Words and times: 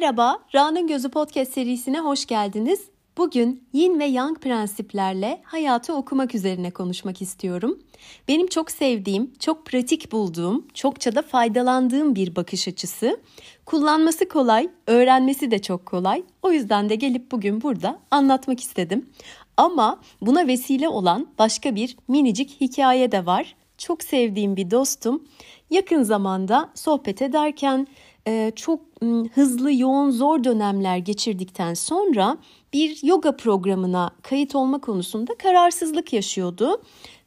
Merhaba, 0.00 0.38
Ra'nın 0.54 0.86
Gözü 0.86 1.08
Podcast 1.08 1.52
serisine 1.52 2.00
hoş 2.00 2.26
geldiniz. 2.26 2.80
Bugün 3.16 3.68
yin 3.72 3.98
ve 3.98 4.04
yang 4.04 4.38
prensiplerle 4.38 5.40
hayatı 5.44 5.94
okumak 5.94 6.34
üzerine 6.34 6.70
konuşmak 6.70 7.22
istiyorum. 7.22 7.78
Benim 8.28 8.46
çok 8.46 8.70
sevdiğim, 8.70 9.32
çok 9.38 9.66
pratik 9.66 10.12
bulduğum, 10.12 10.66
çokça 10.74 11.14
da 11.14 11.22
faydalandığım 11.22 12.14
bir 12.14 12.36
bakış 12.36 12.68
açısı. 12.68 13.20
Kullanması 13.66 14.28
kolay, 14.28 14.68
öğrenmesi 14.86 15.50
de 15.50 15.62
çok 15.62 15.86
kolay. 15.86 16.22
O 16.42 16.52
yüzden 16.52 16.88
de 16.88 16.94
gelip 16.94 17.32
bugün 17.32 17.62
burada 17.62 17.98
anlatmak 18.10 18.60
istedim. 18.60 19.06
Ama 19.56 20.00
buna 20.20 20.46
vesile 20.46 20.88
olan 20.88 21.26
başka 21.38 21.74
bir 21.74 21.96
minicik 22.08 22.60
hikaye 22.60 23.12
de 23.12 23.26
var. 23.26 23.54
Çok 23.78 24.02
sevdiğim 24.02 24.56
bir 24.56 24.70
dostum 24.70 25.22
yakın 25.70 26.02
zamanda 26.02 26.70
sohbet 26.74 27.22
ederken 27.22 27.86
çok 28.56 28.80
hızlı, 29.34 29.72
yoğun, 29.72 30.10
zor 30.10 30.44
dönemler 30.44 30.96
geçirdikten 30.96 31.74
sonra 31.74 32.38
bir 32.72 32.98
yoga 33.02 33.36
programına 33.36 34.10
kayıt 34.22 34.54
olma 34.54 34.80
konusunda 34.80 35.34
kararsızlık 35.34 36.12
yaşıyordu 36.12 36.82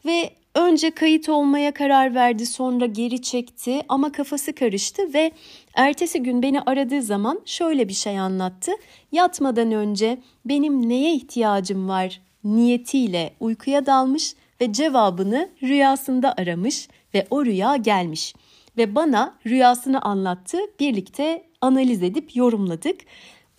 ve 0.06 0.30
önce 0.56 0.92
kayıt 0.92 1.30
olmaya 1.30 1.74
karar 1.74 2.16
verdi, 2.16 2.46
sonra 2.46 2.86
geri 2.86 3.22
çekti 3.22 3.82
ama 3.90 4.12
kafası 4.12 4.54
karıştı 4.54 5.14
ve 5.14 5.32
ertesi 5.74 6.24
gün 6.24 6.44
beni 6.44 6.62
aradığı 6.62 7.02
zaman 7.02 7.42
şöyle 7.46 7.88
bir 7.88 7.94
şey 7.94 8.20
anlattı. 8.20 8.72
Yatmadan 9.12 9.72
önce 9.72 10.18
benim 10.46 10.90
neye 10.90 11.16
ihtiyacım 11.16 11.90
var 11.90 12.22
niyetiyle 12.44 13.34
uykuya 13.40 13.86
dalmış 13.86 14.34
ve 14.62 14.74
cevabını 14.74 15.50
rüyasında 15.64 16.34
aramış 16.38 16.88
ve 17.14 17.28
o 17.30 17.46
rüya 17.46 17.76
gelmiş 17.76 18.34
ve 18.80 18.96
bana 18.96 19.36
rüyasını 19.48 20.02
anlattı. 20.02 20.58
Birlikte 20.80 21.44
analiz 21.62 22.04
edip 22.04 22.36
yorumladık. 22.36 23.02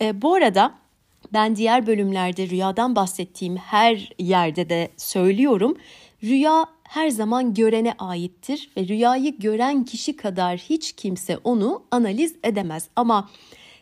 E, 0.01 0.21
bu 0.21 0.33
arada 0.33 0.73
ben 1.33 1.55
diğer 1.55 1.87
bölümlerde 1.87 2.49
rüyadan 2.49 2.95
bahsettiğim 2.95 3.57
her 3.57 4.09
yerde 4.19 4.69
de 4.69 4.89
söylüyorum. 4.97 5.77
Rüya 6.23 6.65
her 6.83 7.09
zaman 7.09 7.53
görene 7.53 7.93
aittir 7.99 8.69
ve 8.77 8.87
rüyayı 8.87 9.39
gören 9.39 9.85
kişi 9.85 10.15
kadar 10.15 10.57
hiç 10.57 10.91
kimse 10.91 11.37
onu 11.43 11.83
analiz 11.91 12.35
edemez. 12.43 12.87
Ama 12.95 13.29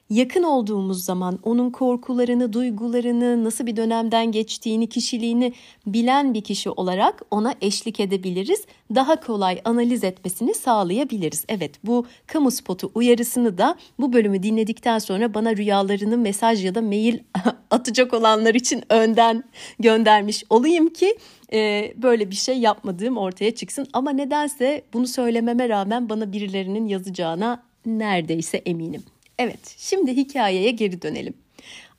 yakın 0.10 0.44
olduğumuz 0.44 1.04
zaman 1.06 1.40
onun 1.44 1.70
korkularını, 1.70 2.54
duygularını, 2.54 3.44
nasıl 3.44 3.66
bir 3.66 3.76
dönemden 3.76 4.32
geçtiğini, 4.32 4.90
kişiliğini 4.90 5.54
bilen 5.86 6.34
bir 6.34 6.42
kişi 6.42 6.70
olarak 6.70 7.22
ona 7.32 7.56
eşlik 7.62 8.00
edebiliriz. 8.00 8.66
Daha 8.96 9.20
kolay 9.20 9.62
analiz 9.66 10.04
etmesini 10.04 10.54
sağlayabiliriz. 10.54 11.46
Evet 11.50 11.72
bu 11.84 12.06
kamu 12.28 12.52
spotu 12.52 12.92
uyarısını 12.96 13.58
da 13.58 13.76
bu 14.00 14.14
bölümü 14.14 14.44
dinledikten 14.44 15.00
sonra 15.00 15.34
bana 15.34 15.58
rüyalarını 15.58 16.18
mesaj 16.18 16.66
ya 16.66 16.76
da 16.76 16.82
mail 16.82 17.20
atacak 17.72 18.14
olanlar 18.14 18.56
için 18.56 18.84
önden 18.90 19.44
göndermiş 19.80 20.44
olayım 20.50 20.90
ki 20.90 21.18
e, 21.54 21.94
böyle 21.98 22.32
bir 22.32 22.36
şey 22.36 22.60
yapmadığım 22.60 23.18
ortaya 23.18 23.56
çıksın. 23.56 23.88
Ama 23.94 24.12
nedense 24.12 24.82
bunu 24.94 25.08
söylememe 25.08 25.70
rağmen 25.70 26.10
bana 26.10 26.32
birilerinin 26.32 26.88
yazacağına 26.88 27.64
neredeyse 27.86 28.58
eminim. 28.58 29.04
Evet, 29.40 29.76
şimdi 29.78 30.16
hikayeye 30.16 30.72
geri 30.72 31.02
dönelim. 31.02 31.34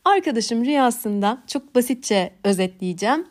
Arkadaşım 0.04 0.64
rüyasında 0.64 1.42
çok 1.46 1.74
basitçe 1.74 2.32
özetleyeceğim. 2.44 3.26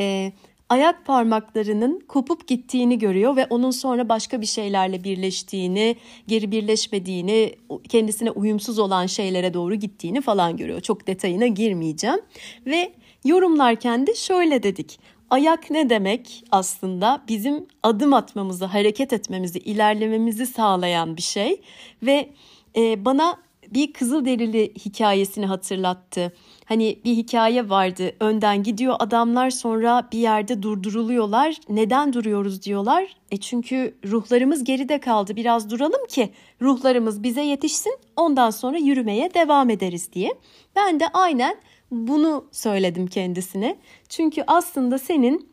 Ee, 0.00 0.32
ayak 0.68 1.06
parmaklarının 1.06 2.00
kopup 2.08 2.48
gittiğini 2.48 2.98
görüyor 2.98 3.36
ve 3.36 3.46
onun 3.50 3.70
sonra 3.70 4.08
başka 4.08 4.40
bir 4.40 4.46
şeylerle 4.46 5.04
birleştiğini, 5.04 5.96
geri 6.26 6.50
birleşmediğini, 6.50 7.54
kendisine 7.88 8.30
uyumsuz 8.30 8.78
olan 8.78 9.06
şeylere 9.06 9.54
doğru 9.54 9.74
gittiğini 9.74 10.20
falan 10.20 10.56
görüyor. 10.56 10.80
Çok 10.80 11.06
detayına 11.06 11.46
girmeyeceğim. 11.46 12.20
Ve 12.66 12.92
yorumlarken 13.24 14.06
de 14.06 14.14
şöyle 14.14 14.62
dedik. 14.62 14.98
Ayak 15.30 15.70
ne 15.70 15.90
demek 15.90 16.44
aslında? 16.50 17.24
Bizim 17.28 17.66
adım 17.82 18.14
atmamızı, 18.14 18.64
hareket 18.64 19.12
etmemizi, 19.12 19.58
ilerlememizi 19.58 20.46
sağlayan 20.46 21.16
bir 21.16 21.22
şey 21.22 21.60
ve 22.02 22.30
e, 22.76 23.04
bana 23.04 23.46
bir 23.74 23.92
Kızılderili 23.92 24.72
hikayesini 24.84 25.46
hatırlattı. 25.46 26.32
Hani 26.64 27.00
bir 27.04 27.14
hikaye 27.16 27.68
vardı. 27.68 28.12
Önden 28.20 28.62
gidiyor 28.62 28.96
adamlar 28.98 29.50
sonra 29.50 30.08
bir 30.12 30.18
yerde 30.18 30.62
durduruluyorlar. 30.62 31.56
Neden 31.68 32.12
duruyoruz 32.12 32.62
diyorlar. 32.62 33.16
E 33.30 33.36
çünkü 33.36 33.94
ruhlarımız 34.04 34.64
geride 34.64 35.00
kaldı. 35.00 35.36
Biraz 35.36 35.70
duralım 35.70 36.06
ki 36.08 36.30
ruhlarımız 36.62 37.22
bize 37.22 37.42
yetişsin. 37.42 37.98
Ondan 38.16 38.50
sonra 38.50 38.78
yürümeye 38.78 39.34
devam 39.34 39.70
ederiz 39.70 40.12
diye. 40.12 40.34
Ben 40.76 41.00
de 41.00 41.08
aynen 41.08 41.56
bunu 41.90 42.44
söyledim 42.52 43.06
kendisine. 43.06 43.76
Çünkü 44.08 44.44
aslında 44.46 44.98
senin 44.98 45.48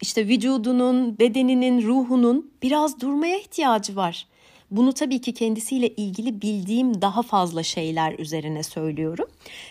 işte 0.00 0.28
vücudunun, 0.28 1.18
bedeninin, 1.18 1.82
ruhunun 1.82 2.50
biraz 2.62 3.00
durmaya 3.00 3.38
ihtiyacı 3.38 3.96
var. 3.96 4.26
Bunu 4.70 4.92
tabii 4.92 5.20
ki 5.20 5.34
kendisiyle 5.34 5.88
ilgili 5.88 6.42
bildiğim 6.42 7.02
daha 7.02 7.22
fazla 7.22 7.62
şeyler 7.62 8.18
üzerine 8.18 8.62
söylüyorum. 8.62 9.28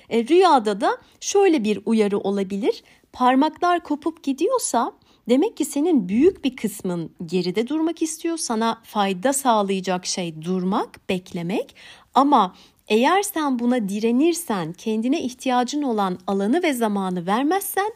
E, 0.09 0.27
rüyada 0.27 0.81
da 0.81 0.97
şöyle 1.19 1.63
bir 1.63 1.79
uyarı 1.85 2.19
olabilir. 2.19 2.83
Parmaklar 3.13 3.83
kopup 3.83 4.23
gidiyorsa 4.23 4.91
demek 5.29 5.57
ki 5.57 5.65
senin 5.65 6.09
büyük 6.09 6.43
bir 6.43 6.55
kısmın 6.55 7.11
geride 7.25 7.67
durmak 7.67 8.01
istiyor. 8.01 8.37
Sana 8.37 8.81
fayda 8.83 9.33
sağlayacak 9.33 10.05
şey 10.05 10.41
durmak, 10.41 11.09
beklemek. 11.09 11.75
Ama 12.13 12.55
eğer 12.87 13.21
sen 13.21 13.59
buna 13.59 13.89
direnirsen, 13.89 14.73
kendine 14.73 15.21
ihtiyacın 15.21 15.81
olan 15.81 16.19
alanı 16.27 16.63
ve 16.63 16.73
zamanı 16.73 17.25
vermezsen 17.25 17.93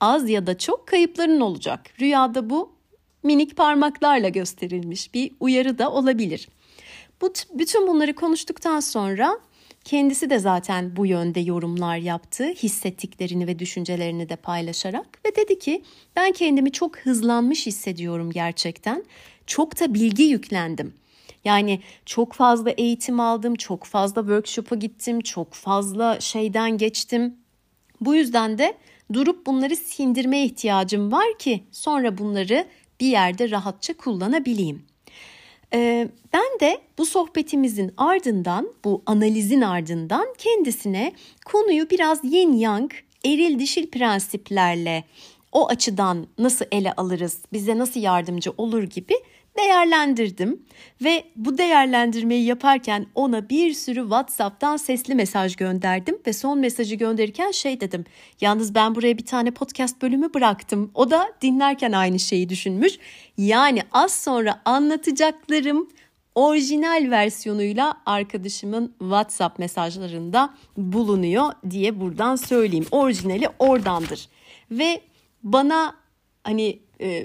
az 0.00 0.30
ya 0.30 0.46
da 0.46 0.58
çok 0.58 0.86
kayıpların 0.86 1.40
olacak. 1.40 1.80
Rüyada 2.00 2.50
bu 2.50 2.77
minik 3.28 3.56
parmaklarla 3.56 4.28
gösterilmiş 4.28 5.14
bir 5.14 5.32
uyarı 5.40 5.78
da 5.78 5.92
olabilir. 5.92 6.48
Bu, 7.20 7.32
bütün 7.54 7.88
bunları 7.88 8.14
konuştuktan 8.14 8.80
sonra 8.80 9.38
kendisi 9.84 10.30
de 10.30 10.38
zaten 10.38 10.96
bu 10.96 11.06
yönde 11.06 11.40
yorumlar 11.40 11.96
yaptı, 11.96 12.44
hissettiklerini 12.44 13.46
ve 13.46 13.58
düşüncelerini 13.58 14.28
de 14.28 14.36
paylaşarak 14.36 15.06
ve 15.26 15.36
dedi 15.36 15.58
ki 15.58 15.82
ben 16.16 16.32
kendimi 16.32 16.72
çok 16.72 16.98
hızlanmış 16.98 17.66
hissediyorum 17.66 18.30
gerçekten. 18.30 19.04
Çok 19.46 19.80
da 19.80 19.94
bilgi 19.94 20.22
yüklendim. 20.22 20.94
Yani 21.44 21.80
çok 22.06 22.32
fazla 22.32 22.70
eğitim 22.70 23.20
aldım, 23.20 23.54
çok 23.54 23.84
fazla 23.84 24.20
workshop'a 24.20 24.76
gittim, 24.76 25.20
çok 25.20 25.54
fazla 25.54 26.20
şeyden 26.20 26.78
geçtim. 26.78 27.34
Bu 28.00 28.14
yüzden 28.14 28.58
de 28.58 28.74
durup 29.12 29.46
bunları 29.46 29.76
sindirmeye 29.76 30.44
ihtiyacım 30.44 31.12
var 31.12 31.38
ki 31.38 31.64
sonra 31.72 32.18
bunları 32.18 32.66
bir 33.00 33.06
yerde 33.06 33.50
rahatça 33.50 33.96
kullanabileyim. 33.96 34.82
Ee, 35.74 36.08
ben 36.32 36.60
de 36.60 36.80
bu 36.98 37.06
sohbetimizin 37.06 37.94
ardından, 37.96 38.72
bu 38.84 39.02
analizin 39.06 39.60
ardından 39.60 40.26
kendisine 40.38 41.12
konuyu 41.44 41.90
biraz 41.90 42.24
yin 42.24 42.52
yang, 42.52 42.92
eril 43.24 43.58
dişil 43.58 43.90
prensiplerle 43.90 45.04
o 45.52 45.68
açıdan 45.68 46.26
nasıl 46.38 46.64
ele 46.72 46.92
alırız, 46.92 47.42
bize 47.52 47.78
nasıl 47.78 48.00
yardımcı 48.00 48.52
olur 48.56 48.82
gibi 48.82 49.14
değerlendirdim 49.58 50.62
ve 51.04 51.24
bu 51.36 51.58
değerlendirmeyi 51.58 52.44
yaparken 52.44 53.06
ona 53.14 53.48
bir 53.48 53.72
sürü 53.72 54.00
WhatsApp'tan 54.00 54.76
sesli 54.76 55.14
mesaj 55.14 55.56
gönderdim 55.56 56.18
ve 56.26 56.32
son 56.32 56.58
mesajı 56.58 56.94
gönderirken 56.94 57.50
şey 57.50 57.80
dedim. 57.80 58.04
Yalnız 58.40 58.74
ben 58.74 58.94
buraya 58.94 59.18
bir 59.18 59.26
tane 59.26 59.50
podcast 59.50 60.02
bölümü 60.02 60.34
bıraktım. 60.34 60.90
O 60.94 61.10
da 61.10 61.28
dinlerken 61.42 61.92
aynı 61.92 62.18
şeyi 62.18 62.48
düşünmüş. 62.48 62.98
Yani 63.38 63.82
az 63.92 64.12
sonra 64.12 64.62
anlatacaklarım 64.64 65.88
orijinal 66.34 67.10
versiyonuyla 67.10 68.00
arkadaşımın 68.06 68.94
WhatsApp 68.98 69.58
mesajlarında 69.58 70.54
bulunuyor 70.76 71.52
diye 71.70 72.00
buradan 72.00 72.36
söyleyeyim. 72.36 72.86
Orijinali 72.90 73.48
oradandır. 73.58 74.28
Ve 74.70 75.00
bana 75.42 75.94
hani 76.44 76.78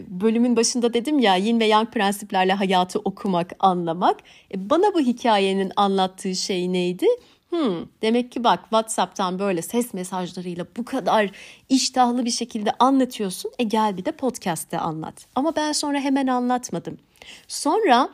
bölümün 0.08 0.56
başında 0.56 0.94
dedim 0.94 1.20
ya 1.20 1.36
yin 1.36 1.60
ve 1.60 1.66
yang 1.66 1.92
prensiplerle 1.92 2.54
hayatı 2.54 3.00
okumak, 3.00 3.52
anlamak. 3.60 4.20
E, 4.54 4.70
bana 4.70 4.94
bu 4.94 5.00
hikayenin 5.00 5.72
anlattığı 5.76 6.36
şey 6.36 6.74
neydi? 6.74 7.06
Hmm, 7.50 7.86
demek 8.02 8.32
ki 8.32 8.44
bak 8.44 8.60
WhatsApp'tan 8.62 9.40
böyle 9.40 9.62
ses 9.62 9.94
mesajlarıyla 9.94 10.66
bu 10.78 10.86
kadar 10.86 11.32
iştahlı 11.70 12.26
bir 12.26 12.32
şekilde 12.32 12.72
anlatıyorsun. 12.80 13.52
E 13.60 13.64
gel 13.64 13.98
bir 13.98 14.06
de 14.06 14.12
podcast'te 14.12 14.80
anlat. 14.80 15.26
Ama 15.36 15.56
ben 15.56 15.72
sonra 15.72 16.00
hemen 16.00 16.28
anlatmadım. 16.28 16.98
Sonra 17.48 18.10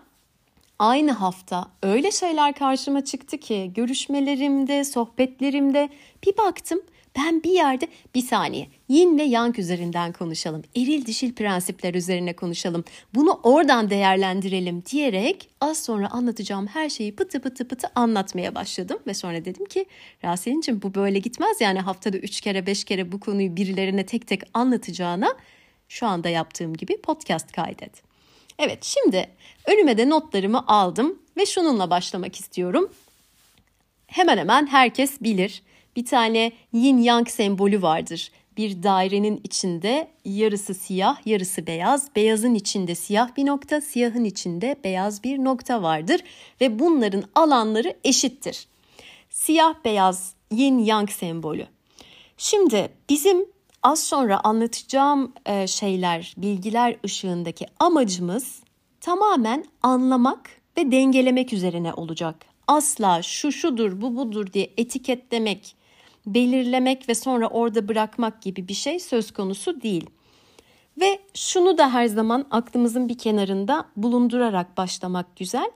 aynı 0.79 1.11
hafta 1.11 1.67
öyle 1.83 2.11
şeyler 2.11 2.53
karşıma 2.53 3.05
çıktı 3.05 3.37
ki 3.37 3.71
görüşmelerimde, 3.75 4.83
sohbetlerimde 4.83 5.89
bir 6.25 6.37
baktım 6.37 6.81
Ben 7.19 7.43
bir 7.43 7.51
yerde 7.51 7.87
bir 8.15 8.21
saniye 8.21 8.67
yin 8.89 9.17
ve 9.17 9.23
yang 9.23 9.59
üzerinden 9.59 10.13
konuşalım. 10.13 10.61
Eril 10.75 11.05
dişil 11.05 11.33
prensipler 11.33 11.93
üzerine 11.93 12.35
konuşalım. 12.35 12.83
Bunu 13.15 13.39
oradan 13.43 13.89
değerlendirelim 13.89 14.83
diyerek 14.85 15.49
az 15.61 15.83
sonra 15.83 16.07
anlatacağım 16.07 16.67
her 16.67 16.89
şeyi 16.89 17.15
pıtı 17.15 17.41
pıtı 17.41 17.67
pıtı 17.67 17.87
anlatmaya 17.95 18.55
başladım. 18.55 18.99
Ve 19.07 19.13
sonra 19.13 19.45
dedim 19.45 19.65
ki 19.65 19.85
Raselin'cim 20.23 20.81
bu 20.81 20.95
böyle 20.95 21.19
gitmez 21.19 21.61
yani 21.61 21.79
haftada 21.79 22.17
üç 22.17 22.41
kere 22.41 22.65
beş 22.65 22.83
kere 22.83 23.11
bu 23.11 23.19
konuyu 23.19 23.55
birilerine 23.55 24.05
tek 24.05 24.27
tek 24.27 24.41
anlatacağına 24.53 25.35
şu 25.89 26.07
anda 26.07 26.29
yaptığım 26.29 26.73
gibi 26.77 27.01
podcast 27.01 27.51
kaydet. 27.51 28.03
Evet 28.59 28.83
şimdi 28.83 29.29
önüme 29.67 29.97
de 29.97 30.09
notlarımı 30.09 30.67
aldım 30.67 31.19
ve 31.37 31.45
şununla 31.45 31.89
başlamak 31.89 32.39
istiyorum. 32.39 32.91
Hemen 34.07 34.37
hemen 34.37 34.67
herkes 34.67 35.21
bilir. 35.21 35.63
Bir 35.99 36.05
tane 36.05 36.51
yin 36.73 36.97
yang 36.97 37.29
sembolü 37.29 37.81
vardır. 37.81 38.31
Bir 38.57 38.83
dairenin 38.83 39.41
içinde 39.43 40.07
yarısı 40.25 40.73
siyah, 40.73 41.27
yarısı 41.27 41.67
beyaz. 41.67 42.15
Beyazın 42.15 42.53
içinde 42.53 42.95
siyah 42.95 43.35
bir 43.37 43.45
nokta, 43.45 43.81
siyahın 43.81 44.23
içinde 44.23 44.75
beyaz 44.83 45.23
bir 45.23 45.37
nokta 45.37 45.81
vardır 45.81 46.21
ve 46.61 46.79
bunların 46.79 47.23
alanları 47.35 47.93
eşittir. 48.03 48.67
Siyah 49.29 49.73
beyaz 49.85 50.33
yin 50.51 50.79
yang 50.79 51.09
sembolü. 51.09 51.67
Şimdi 52.37 52.89
bizim 53.09 53.45
az 53.83 54.03
sonra 54.03 54.39
anlatacağım 54.43 55.33
e, 55.45 55.67
şeyler, 55.67 56.33
bilgiler 56.37 56.95
ışığındaki 57.05 57.65
amacımız 57.79 58.59
tamamen 59.01 59.65
anlamak 59.83 60.49
ve 60.77 60.91
dengelemek 60.91 61.53
üzerine 61.53 61.93
olacak. 61.93 62.45
Asla 62.67 63.21
şu 63.21 63.51
şudur, 63.51 64.01
bu 64.01 64.15
budur 64.15 64.53
diye 64.53 64.69
etiketlemek, 64.77 65.78
belirlemek 66.33 67.09
ve 67.09 67.15
sonra 67.15 67.47
orada 67.47 67.87
bırakmak 67.87 68.41
gibi 68.41 68.67
bir 68.67 68.73
şey 68.73 68.99
söz 68.99 69.33
konusu 69.33 69.81
değil. 69.81 70.09
Ve 71.01 71.19
şunu 71.33 71.77
da 71.77 71.93
her 71.93 72.05
zaman 72.05 72.45
aklımızın 72.51 73.09
bir 73.09 73.17
kenarında 73.17 73.85
bulundurarak 73.95 74.77
başlamak 74.77 75.35
güzel. 75.35 75.71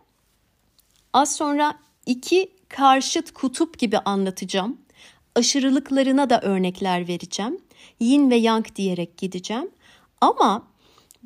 Az 1.13 1.35
sonra 1.35 1.73
iki 2.05 2.51
karşıt 2.69 3.31
kutup 3.31 3.79
gibi 3.79 3.97
anlatacağım. 3.97 4.77
Aşırılıklarına 5.35 6.29
da 6.29 6.41
örnekler 6.41 7.07
vereceğim. 7.07 7.57
Yin 7.99 8.31
ve 8.31 8.35
yang 8.35 8.75
diyerek 8.75 9.17
gideceğim. 9.17 9.71
Ama 10.21 10.67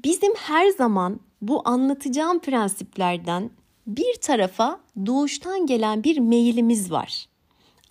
bizim 0.03 0.35
her 0.35 0.69
zaman 0.69 1.19
bu 1.41 1.62
anlatacağım 1.65 2.39
prensiplerden 2.39 3.50
bir 3.88 4.15
tarafa 4.21 4.80
doğuştan 5.06 5.65
gelen 5.65 6.03
bir 6.03 6.18
meyilimiz 6.18 6.91
var. 6.91 7.27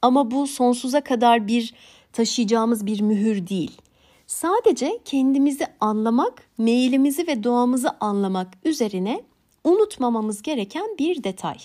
Ama 0.06 0.31
bu 0.31 0.47
sonsuza 0.47 1.00
kadar 1.00 1.49
bir 1.49 1.75
taşıyacağımız 2.12 2.87
bir 2.87 3.00
mühür 3.00 3.47
değil. 3.47 3.81
Sadece 4.26 4.99
kendimizi 5.05 5.67
anlamak, 5.81 6.49
meyilimizi 6.58 7.26
ve 7.26 7.44
doğamızı 7.44 7.91
anlamak 8.00 8.49
üzerine 8.64 9.23
unutmamamız 9.64 10.43
gereken 10.43 10.87
bir 10.99 11.25
detay. 11.25 11.56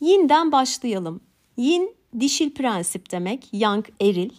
Yin'den 0.00 0.52
başlayalım. 0.52 1.20
Yin 1.56 1.94
dişil 2.20 2.50
prensip 2.50 3.10
demek, 3.10 3.48
yang 3.52 3.84
eril. 4.00 4.30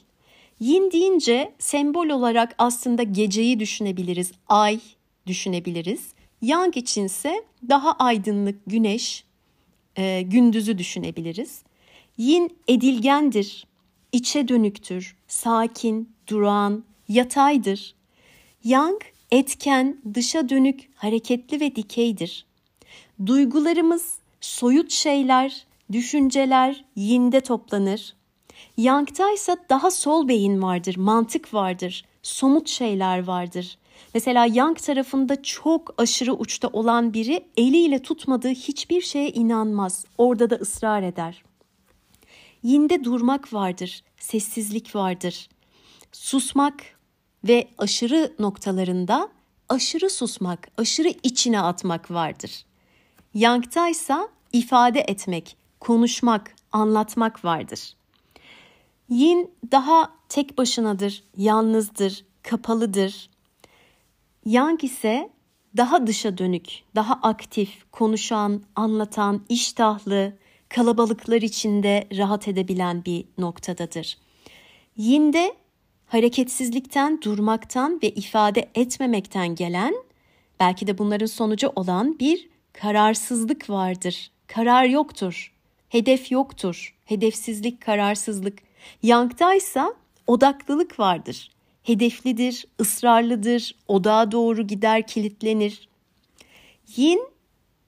Yin 0.60 0.92
deyince 0.92 1.54
sembol 1.60 2.10
olarak 2.10 2.56
aslında 2.58 3.04
geceyi 3.04 3.60
düşünebiliriz, 3.60 4.32
ay 4.48 4.80
düşünebiliriz. 5.28 6.14
Yang 6.42 6.78
içinse 6.78 7.44
daha 7.70 7.92
aydınlık 7.92 8.62
güneş, 8.68 9.24
e, 9.96 10.22
gündüzü 10.22 10.78
düşünebiliriz. 10.78 11.64
Yin 12.18 12.58
edilgendir, 12.68 13.68
içe 14.12 14.48
dönüktür, 14.48 15.16
sakin, 15.28 16.16
durağan, 16.28 16.84
yataydır. 17.08 17.96
Yang 18.64 19.02
etken, 19.32 20.02
dışa 20.14 20.50
dönük, 20.50 20.90
hareketli 20.96 21.60
ve 21.60 21.76
dikeydir. 21.76 22.46
Duygularımız, 23.26 24.18
soyut 24.42 24.92
şeyler, 24.92 25.66
düşünceler 25.92 26.86
yinde 26.96 27.42
toplanır. 27.42 28.14
Yang'da 28.78 29.34
ise 29.34 29.56
daha 29.70 29.92
sol 29.92 30.28
beyin 30.28 30.62
vardır, 30.62 30.98
mantık 30.98 31.54
vardır, 31.54 32.06
somut 32.24 32.68
şeyler 32.68 33.24
vardır. 33.24 33.78
Mesela 34.14 34.46
Yang 34.46 34.78
tarafında 34.78 35.44
çok 35.44 35.94
aşırı 35.98 36.34
uçta 36.34 36.68
olan 36.68 37.14
biri 37.14 37.46
eliyle 37.58 38.00
tutmadığı 38.00 38.50
hiçbir 38.50 39.02
şeye 39.02 39.30
inanmaz. 39.30 40.06
Orada 40.18 40.50
da 40.50 40.56
ısrar 40.56 41.04
eder. 41.04 41.44
Yinde 42.64 43.04
durmak 43.04 43.54
vardır, 43.54 44.04
sessizlik 44.20 44.96
vardır. 44.96 45.50
Susmak 46.12 46.84
ve 47.44 47.68
aşırı 47.78 48.34
noktalarında 48.40 49.30
aşırı 49.70 50.10
susmak, 50.10 50.68
aşırı 50.78 51.14
içine 51.24 51.60
atmak 51.62 52.12
vardır. 52.12 52.66
Yang'da 53.34 53.90
ise 53.90 54.16
ifade 54.54 55.00
etmek, 55.00 55.58
konuşmak, 55.80 56.56
anlatmak 56.72 57.46
vardır. 57.46 57.94
Yin 59.10 59.52
daha 59.72 60.14
tek 60.30 60.58
başınadır, 60.58 61.24
yalnızdır, 61.38 62.26
kapalıdır. 62.44 63.30
Yang 64.46 64.84
ise 64.84 65.30
daha 65.78 66.08
dışa 66.08 66.38
dönük, 66.38 66.84
daha 66.96 67.14
aktif, 67.14 67.92
konuşan, 67.92 68.64
anlatan, 68.76 69.42
iştahlı, 69.50 70.38
kalabalıklar 70.76 71.42
içinde 71.42 72.08
rahat 72.18 72.48
edebilen 72.48 73.06
bir 73.06 73.26
noktadadır. 73.38 74.18
Yin 74.98 75.34
de 75.34 75.54
hareketsizlikten, 76.06 77.22
durmaktan 77.22 78.00
ve 78.04 78.10
ifade 78.10 78.70
etmemekten 78.76 79.56
gelen, 79.56 79.94
belki 80.60 80.88
de 80.88 80.98
bunların 80.98 81.26
sonucu 81.26 81.72
olan 81.76 82.20
bir 82.20 82.50
kararsızlık 82.74 83.70
vardır. 83.70 84.32
Karar 84.48 84.84
yoktur, 84.84 85.54
hedef 85.90 86.32
yoktur, 86.32 86.96
hedefsizlik, 87.06 87.82
kararsızlık. 87.82 88.60
Yang'da 89.04 89.54
ise 89.54 89.82
odaklılık 90.28 91.00
vardır. 91.00 91.52
Hedeflidir, 91.84 92.66
ısrarlıdır, 92.82 93.76
odağa 93.88 94.32
doğru 94.32 94.68
gider, 94.68 95.08
kilitlenir. 95.08 95.90
Yin 96.96 97.28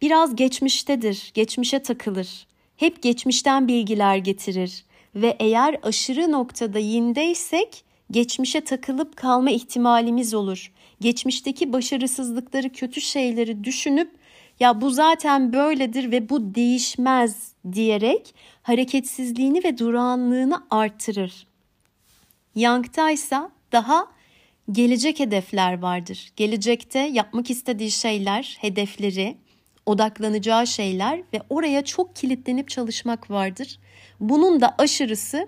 biraz 0.02 0.36
geçmiştedir, 0.36 1.32
geçmişe 1.34 1.84
takılır. 1.84 2.48
Hep 2.77 3.01
geçmişten 3.01 3.68
bilgiler 3.68 4.18
getirir 4.18 4.86
ve 5.16 5.36
eğer 5.39 5.80
aşırı 5.83 6.31
noktada 6.31 6.80
yindeysek 6.80 7.83
geçmişe 8.12 8.62
takılıp 8.62 9.16
kalma 9.16 9.51
ihtimalimiz 9.51 10.33
olur. 10.33 10.72
Geçmişteki 11.01 11.74
başarısızlıkları, 11.74 12.70
kötü 12.70 13.01
şeyleri 13.01 13.63
düşünüp 13.63 14.12
ya 14.60 14.82
bu 14.82 14.89
zaten 14.89 15.53
böyledir 15.53 16.12
ve 16.12 16.29
bu 16.29 16.55
değişmez 16.55 17.53
diyerek 17.72 18.36
hareketsizliğini 18.62 19.63
ve 19.63 19.77
durağanlığını 19.77 20.63
artırır. 20.70 21.48
Yang'da 22.55 23.12
ise 23.12 23.39
daha 23.72 24.08
gelecek 24.72 25.20
hedefler 25.20 25.79
vardır. 25.82 26.32
Gelecekte 26.36 27.00
yapmak 27.00 27.50
istediği 27.50 27.91
şeyler, 27.91 28.58
hedefleri, 28.62 29.38
odaklanacağı 29.86 30.68
şeyler 30.68 31.24
ve 31.34 31.42
oraya 31.50 31.86
çok 31.86 32.15
kilitlenip 32.15 32.70
çalışmak 32.70 33.32
vardır. 33.32 33.80
Bunun 34.20 34.62
da 34.62 34.75
aşırısı 34.77 35.48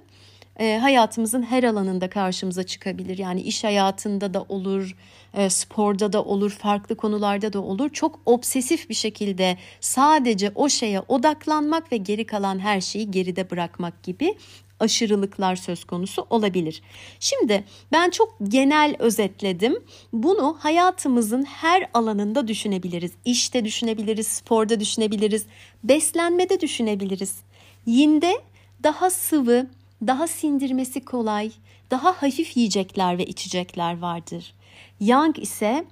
e, 0.60 0.78
hayatımızın 0.78 1.44
her 1.44 1.64
alanında 1.64 2.10
karşımıza 2.10 2.64
çıkabilir. 2.64 3.18
Yani 3.18 3.42
iş 3.42 3.64
hayatında 3.64 4.34
da 4.34 4.46
olur, 4.50 4.96
e, 5.34 5.50
sporda 5.50 6.14
da 6.14 6.24
olur, 6.24 6.52
farklı 6.52 6.98
konularda 6.98 7.54
da 7.54 7.62
olur. 7.62 7.90
Çok 7.90 8.20
obsesif 8.26 8.90
bir 8.90 8.96
şekilde 8.96 9.58
sadece 9.80 10.52
o 10.56 10.70
şeye 10.70 11.00
odaklanmak 11.00 11.92
ve 11.92 11.98
geri 11.98 12.26
kalan 12.26 12.60
her 12.60 12.82
şeyi 12.82 13.12
geride 13.12 13.50
bırakmak 13.50 14.04
gibi 14.04 14.38
aşırılıklar 14.80 15.56
söz 15.56 15.84
konusu 15.84 16.28
olabilir. 16.30 16.82
Şimdi 17.20 17.64
ben 17.92 18.10
çok 18.10 18.36
genel 18.44 18.96
özetledim. 19.00 19.84
Bunu 20.14 20.58
hayatımızın 20.60 21.44
her 21.44 21.90
alanında 21.94 22.48
düşünebiliriz. 22.48 23.12
İşte 23.26 23.66
düşünebiliriz, 23.66 24.28
sporda 24.28 24.80
düşünebiliriz, 24.80 25.46
beslenmede 25.84 26.62
düşünebiliriz. 26.62 27.36
Yinde 27.86 28.42
daha 28.84 29.10
sıvı, 29.10 29.68
daha 30.08 30.28
sindirmesi 30.28 31.06
kolay, 31.06 31.52
daha 31.92 32.22
hafif 32.22 32.58
yiyecekler 32.58 33.18
ve 33.18 33.26
içecekler 33.26 34.00
vardır. 34.00 34.54
Yang 35.00 35.40
ise 35.40 35.86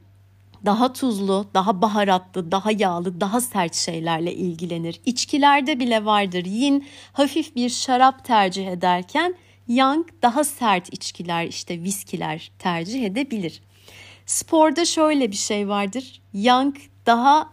daha 0.65 0.93
tuzlu, 0.93 1.45
daha 1.53 1.81
baharatlı, 1.81 2.51
daha 2.51 2.71
yağlı, 2.71 3.21
daha 3.21 3.41
sert 3.41 3.75
şeylerle 3.75 4.33
ilgilenir. 4.33 5.01
İçkilerde 5.05 5.79
bile 5.79 6.05
vardır. 6.05 6.45
Yin 6.45 6.85
hafif 7.13 7.55
bir 7.55 7.69
şarap 7.69 8.25
tercih 8.25 8.67
ederken 8.67 9.35
Yang 9.67 10.07
daha 10.21 10.43
sert 10.43 10.93
içkiler 10.93 11.47
işte 11.47 11.83
viskiler 11.83 12.51
tercih 12.59 13.05
edebilir. 13.05 13.61
Sporda 14.25 14.85
şöyle 14.85 15.31
bir 15.31 15.35
şey 15.35 15.67
vardır. 15.67 16.21
Yang 16.33 16.75
daha 17.05 17.49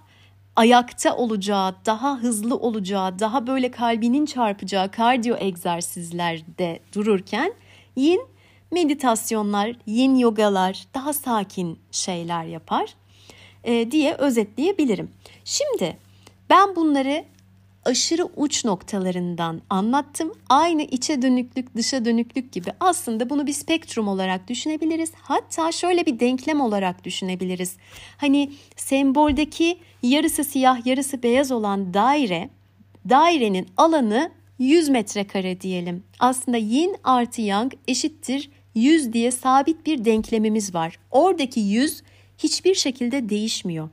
ayakta 0.57 1.17
olacağı, 1.17 1.75
daha 1.87 2.19
hızlı 2.19 2.57
olacağı, 2.57 3.19
daha 3.19 3.47
böyle 3.47 3.71
kalbinin 3.71 4.27
çarpacağı 4.27 4.91
kardiyo 4.91 5.37
egzersizlerde 5.39 6.81
dururken 6.95 7.55
Yin 7.97 8.32
meditasyonlar, 8.73 9.77
yin 9.87 10.17
yogalar, 10.17 10.87
daha 10.95 11.13
sakin 11.13 11.79
şeyler 11.91 12.45
yapar 12.45 12.95
e, 13.65 13.91
diye 13.91 14.15
özetleyebilirim. 14.15 15.11
Şimdi 15.45 15.97
ben 16.51 16.77
bunları 16.77 17.25
aşırı 17.85 18.25
uç 18.37 18.65
noktalarından 18.65 19.63
anlattım. 19.71 20.33
Aynı 20.49 20.83
içe 20.83 21.23
dönüklük, 21.23 21.77
dışa 21.77 22.05
dönüklük 22.05 22.53
gibi 22.53 22.71
aslında 22.81 23.31
bunu 23.31 23.47
bir 23.47 23.53
spektrum 23.53 24.09
olarak 24.09 24.49
düşünebiliriz. 24.49 25.13
Hatta 25.23 25.73
şöyle 25.73 26.07
bir 26.07 26.21
denklem 26.21 26.61
olarak 26.61 27.05
düşünebiliriz. 27.05 27.77
Hani 28.17 28.53
semboldeki 28.77 29.79
yarısı 30.03 30.45
siyah, 30.45 30.87
yarısı 30.87 31.23
beyaz 31.23 31.53
olan 31.53 31.95
daire, 31.95 32.51
dairenin 33.09 33.69
alanı 33.77 34.31
100 34.59 34.89
metrekare 34.89 35.61
diyelim. 35.61 36.05
Aslında 36.19 36.57
yin 36.57 36.97
artı 37.05 37.43
yang 37.43 37.73
eşittir 37.89 38.51
100 38.75 39.13
diye 39.13 39.31
sabit 39.31 39.87
bir 39.87 40.05
denklemimiz 40.05 40.75
var. 40.75 40.99
Oradaki 41.11 41.61
100 41.61 42.03
hiçbir 42.39 42.75
şekilde 42.75 43.29
değişmiyor. 43.29 43.89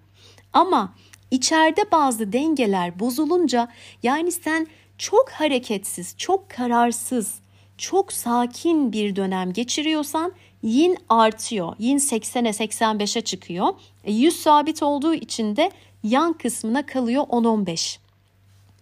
Ama 0.54 0.94
içeride 1.32 1.92
bazı 1.92 2.34
dengeler 2.34 3.00
bozulunca 3.00 3.68
yani 4.04 4.32
sen 4.32 4.68
çok 4.98 5.30
hareketsiz, 5.30 6.18
çok 6.18 6.50
kararsız, 6.50 7.40
çok 7.78 8.14
sakin 8.14 8.94
bir 8.94 9.16
dönem 9.16 9.54
geçiriyorsan 9.54 10.34
yin 10.64 10.98
artıyor. 11.10 11.76
Yin 11.80 11.98
80'e 11.98 12.50
85'e 12.50 13.22
çıkıyor. 13.22 13.68
E 14.04 14.14
100 14.14 14.36
sabit 14.36 14.84
olduğu 14.84 15.14
için 15.14 15.56
de 15.56 15.72
yan 16.04 16.34
kısmına 16.34 16.86
kalıyor 16.86 17.24
10-15. 17.24 17.98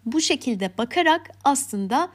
Bu 0.06 0.22
şekilde 0.22 0.72
bakarak 0.78 1.30
aslında 1.44 2.10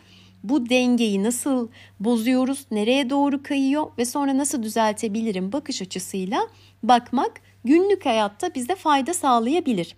bu 0.44 0.68
dengeyi 0.68 1.22
nasıl 1.22 1.68
bozuyoruz, 2.00 2.66
nereye 2.70 3.10
doğru 3.10 3.42
kayıyor 3.42 3.86
ve 3.98 4.04
sonra 4.04 4.38
nasıl 4.38 4.62
düzeltebilirim 4.62 5.52
bakış 5.52 5.82
açısıyla 5.82 6.48
bakmak 6.82 7.40
günlük 7.64 8.06
hayatta 8.06 8.54
bize 8.54 8.74
fayda 8.74 9.14
sağlayabilir. 9.14 9.96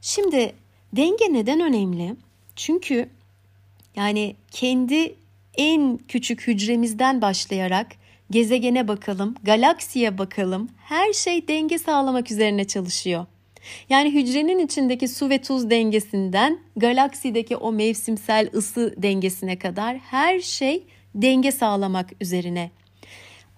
Şimdi 0.00 0.54
denge 0.92 1.32
neden 1.32 1.60
önemli? 1.60 2.16
Çünkü 2.56 3.08
yani 3.96 4.36
kendi 4.50 5.14
en 5.56 5.98
küçük 6.08 6.46
hücremizden 6.46 7.22
başlayarak 7.22 7.86
gezegene 8.30 8.88
bakalım, 8.88 9.34
galaksiye 9.42 10.18
bakalım. 10.18 10.68
Her 10.84 11.12
şey 11.12 11.48
denge 11.48 11.78
sağlamak 11.78 12.30
üzerine 12.30 12.66
çalışıyor. 12.66 13.26
Yani 13.88 14.14
hücrenin 14.14 14.58
içindeki 14.58 15.08
su 15.08 15.30
ve 15.30 15.42
tuz 15.42 15.70
dengesinden 15.70 16.58
galaksideki 16.76 17.56
o 17.56 17.72
mevsimsel 17.72 18.50
ısı 18.54 18.94
dengesine 18.96 19.58
kadar 19.58 19.96
her 19.96 20.40
şey 20.40 20.84
denge 21.14 21.52
sağlamak 21.52 22.10
üzerine. 22.20 22.70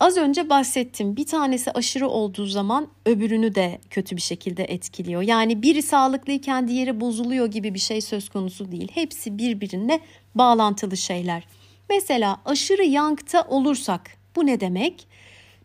Az 0.01 0.17
önce 0.17 0.49
bahsettim. 0.49 1.17
Bir 1.17 1.27
tanesi 1.27 1.71
aşırı 1.73 2.09
olduğu 2.09 2.47
zaman 2.47 2.89
öbürünü 3.07 3.55
de 3.55 3.79
kötü 3.91 4.17
bir 4.17 4.21
şekilde 4.21 4.65
etkiliyor. 4.65 5.23
Yani 5.23 5.63
biri 5.63 5.83
sağlıklıyken 5.83 6.69
diğeri 6.69 7.01
bozuluyor 7.01 7.47
gibi 7.47 7.75
bir 7.75 7.79
şey 7.79 8.01
söz 8.01 8.29
konusu 8.29 8.73
değil. 8.73 8.89
Hepsi 8.95 9.39
birbirine 9.39 10.01
bağlantılı 10.35 10.97
şeyler. 10.97 11.45
Mesela 11.91 12.41
aşırı 12.45 12.85
yankta 12.85 13.43
olursak 13.49 14.11
bu 14.37 14.47
ne 14.47 14.61
demek? 14.61 15.07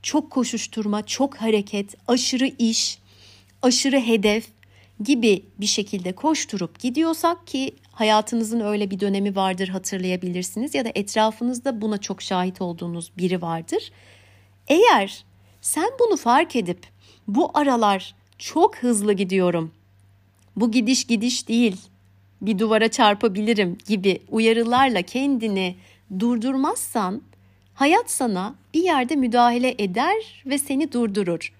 Çok 0.01 0.31
koşuşturma, 0.31 1.05
çok 1.05 1.35
hareket, 1.35 1.95
aşırı 2.07 2.47
iş, 2.59 2.99
aşırı 3.65 3.99
hedef 3.99 4.47
gibi 5.03 5.45
bir 5.59 5.65
şekilde 5.65 6.11
koşturup 6.11 6.79
gidiyorsak 6.79 7.47
ki 7.47 7.75
hayatınızın 7.91 8.59
öyle 8.59 8.91
bir 8.91 8.99
dönemi 8.99 9.35
vardır 9.35 9.67
hatırlayabilirsiniz 9.67 10.75
ya 10.75 10.85
da 10.85 10.89
etrafınızda 10.95 11.81
buna 11.81 11.97
çok 11.97 12.21
şahit 12.21 12.61
olduğunuz 12.61 13.11
biri 13.17 13.41
vardır. 13.41 13.91
Eğer 14.67 15.23
sen 15.61 15.89
bunu 15.99 16.17
fark 16.17 16.55
edip 16.55 16.79
bu 17.27 17.51
aralar 17.53 18.15
çok 18.37 18.77
hızlı 18.77 19.13
gidiyorum. 19.13 19.71
Bu 20.55 20.71
gidiş 20.71 21.03
gidiş 21.03 21.47
değil. 21.47 21.77
Bir 22.41 22.59
duvara 22.59 22.91
çarpabilirim 22.91 23.77
gibi 23.87 24.21
uyarılarla 24.29 25.01
kendini 25.01 25.75
durdurmazsan 26.19 27.21
hayat 27.73 28.11
sana 28.11 28.55
bir 28.73 28.83
yerde 28.83 29.15
müdahale 29.15 29.75
eder 29.77 30.43
ve 30.45 30.57
seni 30.57 30.91
durdurur. 30.91 31.53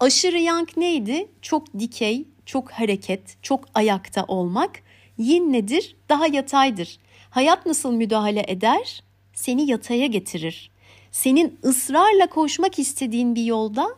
Aşırı 0.00 0.38
yank 0.38 0.76
neydi? 0.76 1.28
Çok 1.42 1.78
dikey, 1.78 2.24
çok 2.46 2.70
hareket, 2.70 3.36
çok 3.42 3.64
ayakta 3.74 4.24
olmak. 4.24 4.70
Yin 5.18 5.52
nedir? 5.52 5.96
Daha 6.08 6.26
yataydır. 6.26 6.98
Hayat 7.30 7.66
nasıl 7.66 7.92
müdahale 7.92 8.44
eder? 8.48 9.02
Seni 9.34 9.70
yataya 9.70 10.06
getirir. 10.06 10.70
Senin 11.12 11.58
ısrarla 11.64 12.26
koşmak 12.26 12.78
istediğin 12.78 13.34
bir 13.34 13.44
yolda 13.44 13.88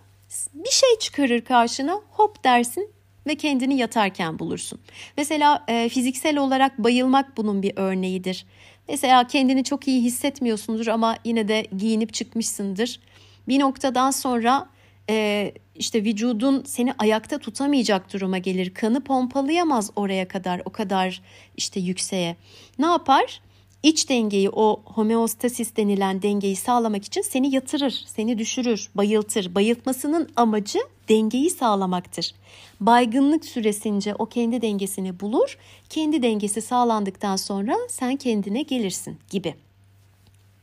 bir 0.54 0.70
şey 0.70 0.98
çıkarır 1.00 1.40
karşına 1.40 2.00
hop 2.10 2.44
dersin 2.44 2.90
ve 3.26 3.34
kendini 3.34 3.76
yatarken 3.76 4.38
bulursun. 4.38 4.80
Mesela 5.16 5.64
e, 5.68 5.88
fiziksel 5.88 6.38
olarak 6.38 6.78
bayılmak 6.78 7.36
bunun 7.36 7.62
bir 7.62 7.72
örneğidir. 7.76 8.46
Mesela 8.88 9.26
kendini 9.26 9.64
çok 9.64 9.88
iyi 9.88 10.02
hissetmiyorsundur 10.02 10.86
ama 10.86 11.16
yine 11.24 11.48
de 11.48 11.66
giyinip 11.76 12.14
çıkmışsındır. 12.14 13.00
Bir 13.48 13.58
noktadan 13.58 14.10
sonra 14.10 14.68
e, 15.10 15.52
işte 15.78 16.04
vücudun 16.04 16.62
seni 16.66 16.92
ayakta 16.98 17.38
tutamayacak 17.38 18.12
duruma 18.12 18.38
gelir. 18.38 18.74
Kanı 18.74 19.04
pompalayamaz 19.04 19.90
oraya 19.96 20.28
kadar 20.28 20.62
o 20.64 20.70
kadar 20.70 21.22
işte 21.56 21.80
yükseğe. 21.80 22.36
Ne 22.78 22.86
yapar? 22.86 23.40
İç 23.82 24.08
dengeyi 24.08 24.50
o 24.50 24.82
homeostasis 24.84 25.76
denilen 25.76 26.22
dengeyi 26.22 26.56
sağlamak 26.56 27.04
için 27.04 27.22
seni 27.22 27.54
yatırır, 27.54 28.04
seni 28.06 28.38
düşürür, 28.38 28.90
bayıltır. 28.94 29.54
Bayıltmasının 29.54 30.28
amacı 30.36 30.78
dengeyi 31.08 31.50
sağlamaktır. 31.50 32.34
Baygınlık 32.80 33.44
süresince 33.44 34.14
o 34.14 34.26
kendi 34.26 34.62
dengesini 34.62 35.20
bulur. 35.20 35.58
Kendi 35.88 36.22
dengesi 36.22 36.62
sağlandıktan 36.62 37.36
sonra 37.36 37.76
sen 37.88 38.16
kendine 38.16 38.62
gelirsin 38.62 39.18
gibi. 39.30 39.54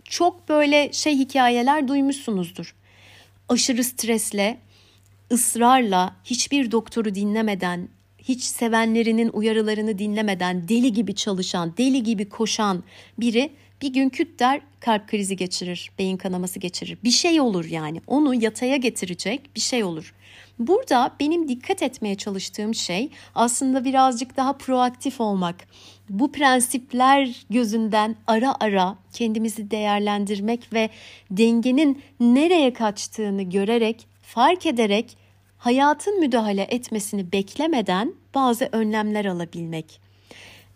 Çok 0.04 0.50
böyle 0.50 0.94
şey 0.94 1.18
hikayeler 1.18 1.88
duymuşsunuzdur 1.88 2.76
aşırı 3.50 3.84
stresle, 3.84 4.58
ısrarla, 5.32 6.16
hiçbir 6.24 6.72
doktoru 6.72 7.16
dinlemeden, 7.16 7.90
hiç 8.18 8.42
sevenlerinin 8.42 9.30
uyarılarını 9.30 9.98
dinlemeden 9.98 10.68
deli 10.68 10.94
gibi 10.94 11.16
çalışan, 11.16 11.74
deli 11.78 12.04
gibi 12.04 12.30
koşan 12.30 12.84
biri 13.20 13.52
bir 13.82 13.94
gün 13.94 14.10
küt 14.10 14.40
der 14.40 14.62
kalp 14.80 15.08
krizi 15.08 15.36
geçirir, 15.36 15.92
beyin 16.00 16.18
kanaması 16.18 16.60
geçirir. 16.60 16.98
Bir 17.04 17.12
şey 17.12 17.42
olur 17.42 17.66
yani. 17.66 18.02
Onu 18.08 18.44
yataya 18.44 18.76
getirecek 18.76 19.56
bir 19.56 19.62
şey 19.62 19.84
olur. 19.84 20.14
Burada 20.60 21.16
benim 21.20 21.48
dikkat 21.48 21.84
etmeye 21.84 22.16
çalıştığım 22.16 22.76
şey 22.76 23.10
aslında 23.36 23.86
birazcık 23.86 24.38
daha 24.38 24.54
proaktif 24.54 25.22
olmak. 25.22 25.56
Bu 26.10 26.32
prensipler 26.32 27.46
gözünden 27.50 28.16
ara 28.28 28.56
ara 28.60 28.98
kendimizi 29.14 29.72
değerlendirmek 29.72 30.74
ve 30.74 30.90
dengenin 31.32 32.02
nereye 32.20 32.74
kaçtığını 32.74 33.42
görerek, 33.42 34.08
fark 34.36 34.66
ederek 34.66 35.18
hayatın 35.58 36.20
müdahale 36.20 36.62
etmesini 36.62 37.32
beklemeden 37.32 38.14
bazı 38.36 38.70
önlemler 38.72 39.26
alabilmek. 39.26 40.02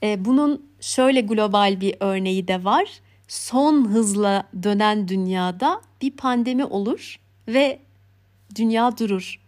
Ee, 0.03 0.25
bunun 0.25 0.65
şöyle 0.81 1.21
global 1.21 1.81
bir 1.81 1.95
örneği 1.99 2.47
de 2.47 2.63
var. 2.63 2.99
Son 3.27 3.89
hızla 3.89 4.43
dönen 4.63 5.07
dünyada 5.07 5.81
bir 6.01 6.11
pandemi 6.11 6.65
olur 6.65 7.19
ve 7.47 7.79
dünya 8.55 8.97
durur. 8.97 9.41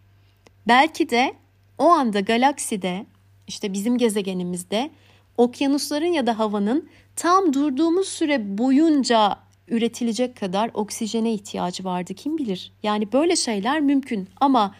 Belki 0.68 1.10
de 1.10 1.34
o 1.77 1.89
anda 1.89 2.20
galakside 2.20 3.06
işte 3.48 3.74
bizim 3.74 3.98
gezegenimizde 3.98 4.91
okyanusların 5.38 6.13
ya 6.13 6.27
da 6.27 6.39
havanın 6.39 6.89
tam 7.15 7.53
durduğumuz 7.53 8.08
süre 8.08 8.58
boyunca 8.58 9.38
üretilecek 9.68 10.38
kadar 10.38 10.72
oksijene 10.74 11.34
ihtiyacı 11.34 11.84
vardı 11.84 12.13
kim 12.13 12.38
bilir. 12.38 12.72
Yani 12.84 13.12
böyle 13.12 13.36
şeyler 13.36 13.82
mümkün 13.82 14.30
ama 14.41 14.75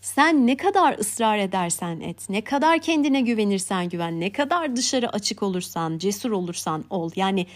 sen 0.00 0.46
ne 0.46 0.56
kadar 0.56 0.98
ısrar 0.98 1.38
edersen 1.38 2.00
et, 2.00 2.30
ne 2.30 2.40
kadar 2.40 2.78
kendine 2.78 3.20
güvenirsen 3.20 3.88
güven, 3.88 4.20
ne 4.20 4.32
kadar 4.32 4.76
dışarı 4.76 5.10
açık 5.10 5.42
olursan, 5.42 5.98
cesur 5.98 6.30
olursan 6.30 6.84
ol. 6.90 7.10
Yani 7.16 7.46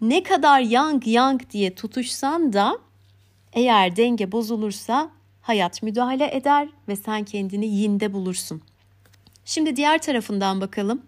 ne 0.00 0.22
kadar 0.22 0.60
yang 0.60 1.06
yang 1.06 1.50
diye 1.50 1.74
tutuşsan 1.74 2.52
da 2.52 2.78
eğer 3.52 3.96
denge 3.96 4.32
bozulursa 4.32 5.10
hayat 5.42 5.82
müdahale 5.82 6.36
eder 6.36 6.68
ve 6.88 6.96
sen 6.96 7.24
kendini 7.24 7.66
yinde 7.66 8.12
bulursun. 8.12 8.62
Şimdi 9.44 9.76
diğer 9.76 10.02
tarafından 10.02 10.60
bakalım. 10.60 11.02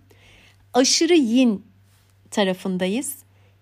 Aşırı 0.73 1.15
yin 1.15 1.67
tarafındayız. 2.31 3.17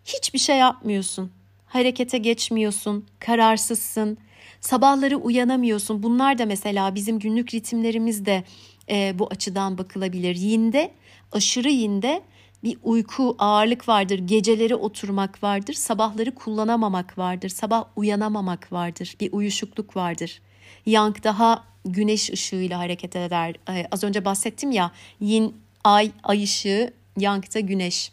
Hiçbir 0.05 0.39
şey 0.39 0.57
yapmıyorsun. 0.57 1.33
Harekete 1.71 2.19
geçmiyorsun, 2.19 3.07
kararsızsın, 3.19 4.19
sabahları 4.61 5.17
uyanamıyorsun. 5.17 6.03
Bunlar 6.03 6.39
da 6.39 6.47
mesela 6.47 6.95
bizim 6.95 7.19
günlük 7.19 7.55
ritimlerimizde 7.55 8.45
e, 8.91 9.19
bu 9.19 9.27
açıdan 9.27 9.79
bakılabilir. 9.79 10.37
Yinde, 10.37 10.91
aşırı 11.33 11.69
yinde 11.69 12.23
bir 12.65 12.79
uyku 12.83 13.37
ağırlık 13.39 13.89
vardır. 13.89 14.19
Geceleri 14.19 14.75
oturmak 14.75 15.43
vardır. 15.43 15.75
Sabahları 15.75 16.35
kullanamamak 16.35 17.19
vardır. 17.19 17.49
Sabah 17.49 17.85
uyanamamak 17.97 18.73
vardır. 18.73 19.17
Bir 19.21 19.33
uyuşukluk 19.33 19.97
vardır. 19.97 20.41
Yang 20.87 21.25
daha 21.25 21.65
güneş 21.85 22.31
ışığıyla 22.31 22.79
hareket 22.79 23.17
eder. 23.17 23.55
Ee, 23.69 23.87
az 23.91 24.05
önce 24.05 24.25
bahsettim 24.25 24.71
ya 24.71 24.93
yin 25.21 25.57
ay, 25.85 26.11
ay 26.23 26.43
ışığı, 26.43 26.93
yang 27.17 27.55
da 27.55 27.61
güneş. 27.61 28.13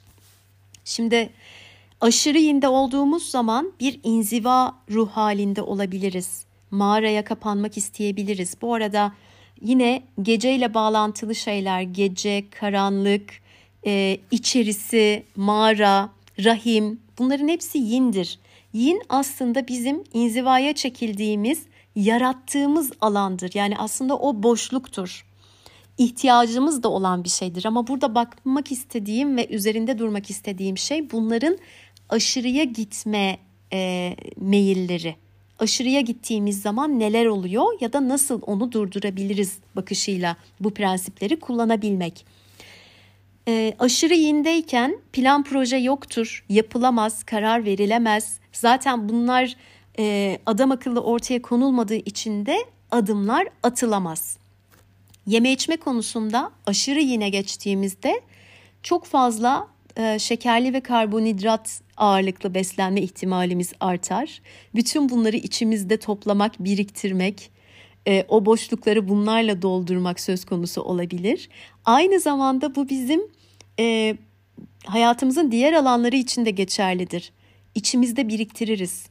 Şimdi 0.86 1.30
aşırı 2.02 2.38
yinde 2.38 2.68
olduğumuz 2.68 3.30
zaman 3.30 3.74
bir 3.80 4.00
inziva 4.04 4.76
ruh 4.92 5.10
halinde 5.10 5.62
olabiliriz. 5.62 6.46
Mağaraya 6.72 7.24
kapanmak 7.24 7.78
isteyebiliriz. 7.78 8.56
Bu 8.62 8.74
arada 8.74 9.14
yine 9.62 10.04
geceyle 10.22 10.74
bağlantılı 10.74 11.36
şeyler, 11.36 11.82
gece, 11.82 12.50
karanlık, 12.50 13.34
e, 13.86 14.18
içerisi, 14.32 15.24
mağara, 15.36 16.10
rahim 16.44 17.02
bunların 17.20 17.48
hepsi 17.48 17.78
yindir. 17.78 18.40
Yin 18.74 19.02
aslında 19.10 19.68
bizim 19.68 20.04
inzivaya 20.14 20.76
çekildiğimiz, 20.76 21.66
yarattığımız 21.96 22.92
alandır. 23.02 23.52
Yani 23.54 23.78
aslında 23.78 24.18
o 24.18 24.44
boşluktur. 24.44 25.26
İhtiyacımız 25.98 26.84
da 26.84 26.90
olan 26.90 27.24
bir 27.24 27.30
şeydir 27.30 27.66
ama 27.66 27.88
burada 27.88 28.16
bakmak 28.16 28.72
istediğim 28.72 29.38
ve 29.38 29.48
üzerinde 29.48 30.00
durmak 30.00 30.30
istediğim 30.30 30.78
şey 30.78 31.12
bunların 31.12 31.58
aşırıya 32.10 32.64
gitme 32.64 33.38
e, 33.74 34.16
meyilleri. 34.38 35.16
Aşırıya 35.60 36.02
gittiğimiz 36.02 36.62
zaman 36.62 37.00
neler 37.00 37.26
oluyor 37.26 37.66
ya 37.82 37.94
da 37.94 38.10
nasıl 38.10 38.42
onu 38.42 38.72
durdurabiliriz 38.72 39.58
bakışıyla 39.76 40.36
bu 40.60 40.74
prensipleri 40.74 41.40
kullanabilmek. 41.40 42.26
E, 43.48 43.74
aşırı 43.80 44.14
yindeyken 44.14 45.00
plan 45.14 45.44
proje 45.44 45.78
yoktur, 45.78 46.46
yapılamaz, 46.50 47.24
karar 47.24 47.66
verilemez. 47.66 48.40
Zaten 48.54 49.10
bunlar 49.10 49.56
e, 50.00 50.38
adam 50.46 50.72
akıllı 50.72 51.02
ortaya 51.02 51.42
konulmadığı 51.42 51.96
için 51.96 52.46
de 52.46 52.58
adımlar 52.92 53.48
atılamaz. 53.64 54.38
Yeme 55.28 55.52
içme 55.52 55.78
konusunda 55.78 56.52
aşırı 56.66 57.00
yine 57.00 57.30
geçtiğimizde 57.30 58.22
çok 58.84 59.06
fazla 59.06 59.68
e, 59.98 60.20
şekerli 60.20 60.74
ve 60.74 60.80
karbonhidrat 60.80 61.82
ağırlıklı 61.98 62.54
beslenme 62.54 63.02
ihtimalimiz 63.02 63.74
artar. 63.80 64.42
Bütün 64.76 65.10
bunları 65.10 65.36
içimizde 65.38 65.98
toplamak, 65.98 66.60
biriktirmek, 66.60 67.52
e, 68.08 68.26
o 68.28 68.46
boşlukları 68.46 69.08
bunlarla 69.10 69.62
doldurmak 69.62 70.20
söz 70.20 70.46
konusu 70.46 70.82
olabilir. 70.82 71.50
Aynı 71.86 72.20
zamanda 72.20 72.76
bu 72.76 72.90
bizim 72.90 73.22
e, 73.80 74.18
hayatımızın 74.86 75.52
diğer 75.52 75.74
alanları 75.74 76.16
için 76.16 76.46
de 76.46 76.52
geçerlidir. 76.52 77.32
İçimizde 77.76 78.28
biriktiririz 78.28 79.10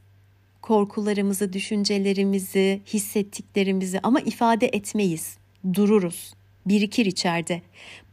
korkularımızı, 0.63 1.53
düşüncelerimizi, 1.53 2.81
hissettiklerimizi 2.87 4.01
ama 4.03 4.21
ifade 4.21 4.67
etmeyiz. 4.67 5.39
Dururuz. 5.75 6.35
Birikir 6.67 7.07
içeride. 7.07 7.63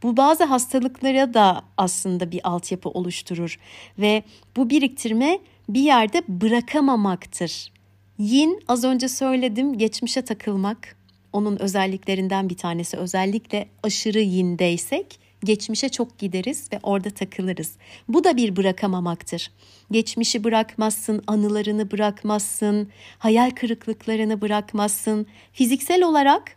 Bu 0.02 0.16
bazı 0.16 0.44
hastalıklara 0.44 1.34
da 1.34 1.62
aslında 1.76 2.30
bir 2.30 2.40
altyapı 2.48 2.88
oluşturur 2.88 3.58
ve 3.98 4.22
bu 4.56 4.70
biriktirme 4.70 5.38
bir 5.68 5.80
yerde 5.80 6.22
bırakamamaktır. 6.28 7.72
Yin 8.18 8.60
az 8.68 8.84
önce 8.84 9.08
söyledim 9.08 9.78
geçmişe 9.78 10.22
takılmak. 10.22 10.96
Onun 11.32 11.58
özelliklerinden 11.58 12.48
bir 12.48 12.56
tanesi 12.56 12.96
özellikle 12.96 13.68
aşırı 13.82 14.20
yindeysek 14.20 15.18
geçmişe 15.44 15.88
çok 15.88 16.18
gideriz 16.18 16.72
ve 16.72 16.80
orada 16.82 17.10
takılırız. 17.10 17.72
Bu 18.08 18.24
da 18.24 18.36
bir 18.36 18.56
bırakamamaktır. 18.56 19.50
Geçmişi 19.90 20.44
bırakmazsın, 20.44 21.22
anılarını 21.26 21.90
bırakmazsın, 21.90 22.88
hayal 23.18 23.50
kırıklıklarını 23.50 24.40
bırakmazsın. 24.40 25.26
Fiziksel 25.52 26.02
olarak 26.02 26.56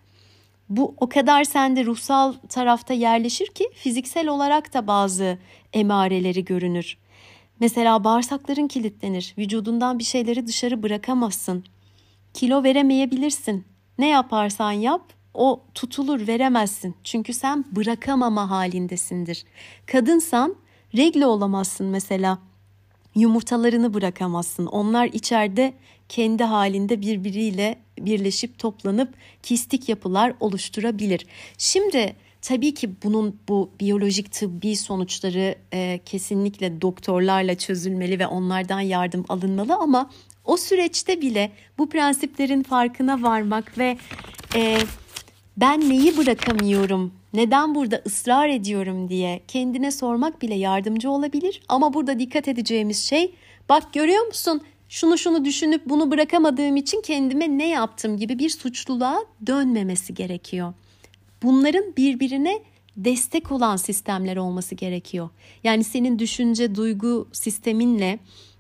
bu 0.70 0.96
o 0.98 1.10
kadar 1.10 1.44
sende 1.44 1.86
ruhsal 1.86 2.34
tarafta 2.50 2.94
yerleşir 2.94 3.48
ki 3.48 3.70
fiziksel 3.74 4.28
olarak 4.28 4.74
da 4.74 4.88
bazı 4.88 5.38
emareleri 5.74 6.46
görünür. 6.46 6.98
Mesela 7.60 8.04
bağırsakların 8.04 8.68
kilitlenir. 8.68 9.34
Vücudundan 9.38 10.00
bir 10.00 10.04
şeyleri 10.04 10.48
dışarı 10.48 10.84
bırakamazsın. 10.84 11.64
Kilo 12.34 12.64
veremeyebilirsin. 12.64 13.66
Ne 13.98 14.08
yaparsan 14.08 14.72
yap 14.72 15.02
o 15.34 15.64
tutulur 15.74 16.28
veremezsin. 16.28 16.96
Çünkü 17.04 17.34
sen 17.34 17.66
bırakamama 17.72 18.50
halindesindir. 18.50 19.46
Kadınsan 19.86 20.56
regle 20.98 21.26
olamazsın 21.26 21.88
mesela. 21.88 22.40
Yumurtalarını 23.18 23.94
bırakamazsın. 23.94 24.66
Onlar 24.66 25.06
içeride 25.06 25.74
kendi 26.10 26.44
halinde 26.44 27.02
birbiriyle 27.02 27.80
birleşip 28.00 28.60
toplanıp 28.60 29.14
kistik 29.44 29.90
yapılar 29.90 30.34
oluşturabilir. 30.40 31.26
Şimdi 31.58 32.16
tabii 32.42 32.74
ki 32.74 32.90
bunun 33.04 33.40
bu 33.48 33.70
biyolojik 33.80 34.32
tıbbi 34.32 34.76
sonuçları 34.76 35.56
e, 35.74 36.00
kesinlikle 36.06 36.82
doktorlarla 36.82 37.56
çözülmeli 37.56 38.20
ve 38.20 38.28
onlardan 38.28 38.80
yardım 38.80 39.26
alınmalı 39.30 39.76
ama 39.76 40.10
o 40.46 40.58
süreçte 40.58 41.22
bile 41.22 41.52
bu 41.78 41.90
prensiplerin 41.90 42.64
farkına 42.64 43.22
varmak 43.22 43.78
ve 43.78 43.98
e, 44.56 44.78
ben 45.58 45.90
neyi 45.90 46.18
bırakamıyorum, 46.18 47.12
neden 47.38 47.76
burada 47.76 48.02
ısrar 48.06 48.50
ediyorum 48.50 49.10
diye 49.10 49.42
kendine 49.48 49.92
sormak 49.92 50.42
bile 50.42 50.56
yardımcı 50.56 51.10
olabilir. 51.10 51.62
Ama 51.70 51.94
burada 51.94 52.20
dikkat 52.20 52.48
edeceğimiz 52.48 53.04
şey 53.04 53.36
bak 53.70 53.94
görüyor 53.94 54.26
musun 54.26 54.62
şunu 54.90 55.18
şunu 55.18 55.46
düşünüp 55.46 55.86
bunu 55.86 56.12
bırakamadığım 56.12 56.76
için 56.76 57.02
kendime 57.02 57.58
ne 57.58 57.68
yaptım 57.68 58.18
gibi 58.18 58.40
bir 58.40 58.50
suçluluğa 58.50 59.20
dönmemesi 59.48 60.14
gerekiyor. 60.14 60.74
Bunların 61.44 61.84
birbirine 61.98 62.60
destek 62.96 63.52
olan 63.52 63.76
sistemler 63.76 64.38
olması 64.38 64.76
gerekiyor. 64.76 65.30
Yani 65.64 65.84
senin 65.84 66.20
düşünce, 66.20 66.76
duygu 66.76 67.28
sisteminle 67.32 68.20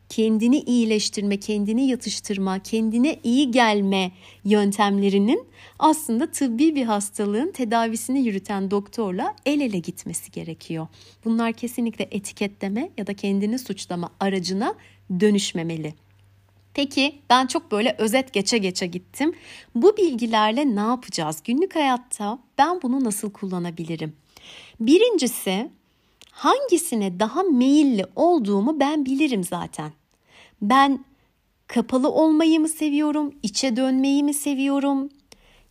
kendini 0.09 0.59
iyileştirme, 0.59 1.37
kendini 1.37 1.87
yatıştırma, 1.87 2.59
kendine 2.59 3.19
iyi 3.23 3.51
gelme 3.51 4.11
yöntemlerinin 4.43 5.47
aslında 5.79 6.31
tıbbi 6.31 6.75
bir 6.75 6.85
hastalığın 6.85 7.51
tedavisini 7.51 8.19
yürüten 8.25 8.71
doktorla 8.71 9.35
el 9.45 9.61
ele 9.61 9.79
gitmesi 9.79 10.31
gerekiyor. 10.31 10.87
Bunlar 11.25 11.53
kesinlikle 11.53 12.07
etiketleme 12.11 12.89
ya 12.97 13.07
da 13.07 13.13
kendini 13.13 13.59
suçlama 13.59 14.09
aracına 14.19 14.75
dönüşmemeli. 15.19 15.93
Peki 16.73 17.19
ben 17.29 17.47
çok 17.47 17.71
böyle 17.71 17.95
özet 17.97 18.33
geçe 18.33 18.57
geçe 18.57 18.87
gittim. 18.87 19.33
Bu 19.75 19.97
bilgilerle 19.97 20.75
ne 20.75 20.79
yapacağız? 20.79 21.41
Günlük 21.43 21.75
hayatta 21.75 22.39
ben 22.57 22.81
bunu 22.81 23.03
nasıl 23.03 23.31
kullanabilirim? 23.31 24.15
Birincisi 24.79 25.69
hangisine 26.31 27.19
daha 27.19 27.43
meyilli 27.43 28.05
olduğumu 28.15 28.79
ben 28.79 29.05
bilirim 29.05 29.43
zaten. 29.43 29.91
Ben 30.61 31.05
kapalı 31.67 32.09
olmayı 32.11 32.59
mı 32.59 32.67
seviyorum, 32.67 33.33
içe 33.43 33.75
dönmeyi 33.75 34.23
mi 34.23 34.33
seviyorum? 34.33 35.09